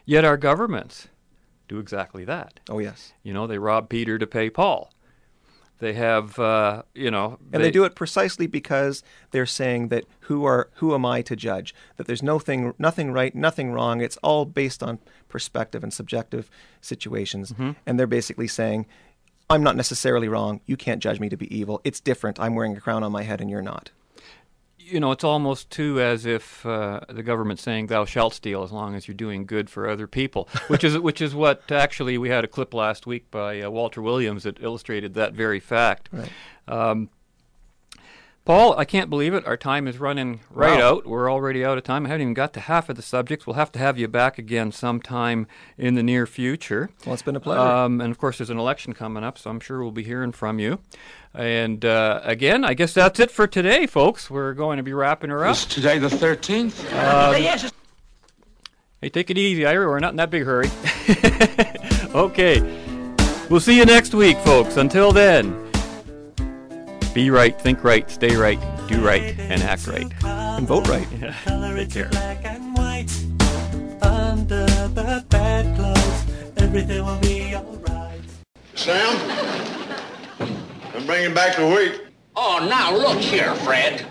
[0.04, 1.08] yet our governments
[1.68, 3.12] do exactly that Oh, yes.
[3.22, 4.92] you know they rob peter to pay paul
[5.80, 9.02] they have, uh, you know, And they, do it precisely because
[9.32, 11.74] they're saying that who are who am I to judge?
[11.96, 14.00] That there's nothing nothing right, nothing wrong.
[14.00, 16.50] It's all based on perspective and subjective
[16.80, 17.52] situations.
[17.52, 17.76] Mhm.
[17.86, 18.86] And they're basically saying,
[19.48, 20.60] I'm not necessarily wrong.
[20.66, 21.80] You can't judge me to be evil.
[21.82, 22.38] It's different.
[22.38, 23.90] I'm wearing a crown on my head and you're not.
[24.90, 28.72] You know, it's almost too as if uh, the government's saying "Thou shalt steal" as
[28.72, 32.28] long as you're doing good for other people, which is which is what actually we
[32.28, 36.08] had a clip last week by uh, Walter Williams that illustrated that very fact.
[36.12, 36.30] Right.
[36.68, 37.10] Um,
[38.46, 39.46] Paul, I can't believe it.
[39.46, 40.88] Our time is running right Wow.
[40.96, 41.06] out.
[41.06, 42.06] We're already out of time.
[42.06, 43.46] I haven't even got to half of the subjects.
[43.46, 46.88] We'll have to have you back again sometime in the near future.
[47.04, 47.60] Well, it's been a pleasure.
[47.60, 50.32] Um, and of course, there's an election coming up, so I'm sure we'll be hearing
[50.32, 50.78] from you.
[51.34, 54.30] And uh, again, I guess that's it for today, folks.
[54.30, 55.52] We're going to be wrapping her up.
[55.56, 56.80] Is today the 13th?
[56.94, 57.70] Um,
[59.02, 59.86] hey, take it easy, Ira.
[59.86, 60.68] We're not in that big hurry.
[62.14, 62.60] okay.
[63.50, 64.76] We'll see you next week, folks.
[64.76, 65.69] Until then,
[67.14, 68.58] be right, think right, stay right,
[68.88, 70.06] do right, and act right.
[70.24, 71.06] And vote right.
[71.44, 72.08] Color Take into care.
[72.10, 73.10] black and white.
[74.02, 76.24] Under the bedclothes,
[76.56, 78.20] everything will be alright.
[78.74, 79.16] Sam?
[80.94, 82.02] I'm bringing back the wheat.
[82.36, 84.06] Oh, now look here, Fred.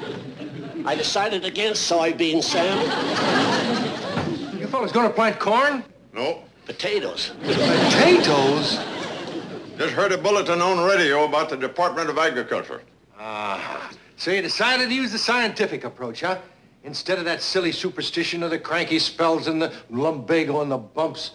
[0.86, 2.80] I decided against soybeans, Sam.
[4.60, 5.84] You fellas gonna plant corn?
[6.14, 6.44] No.
[6.66, 7.32] Potatoes.
[7.44, 8.78] Potatoes?
[9.80, 12.82] Just heard a bulletin on radio about the Department of Agriculture.
[13.18, 13.90] Ah.
[14.18, 16.38] So you decided to use the scientific approach, huh?
[16.84, 21.32] Instead of that silly superstition of the cranky spells and the lumbago and the bumps.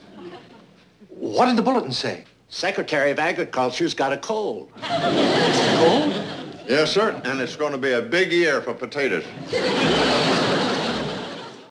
[1.08, 2.26] What did the bulletin say?
[2.50, 4.70] Secretary of Agriculture's got a cold.
[4.74, 6.12] cold.
[6.68, 7.18] Yes, sir.
[7.24, 9.24] And it's going to be a big year for potatoes.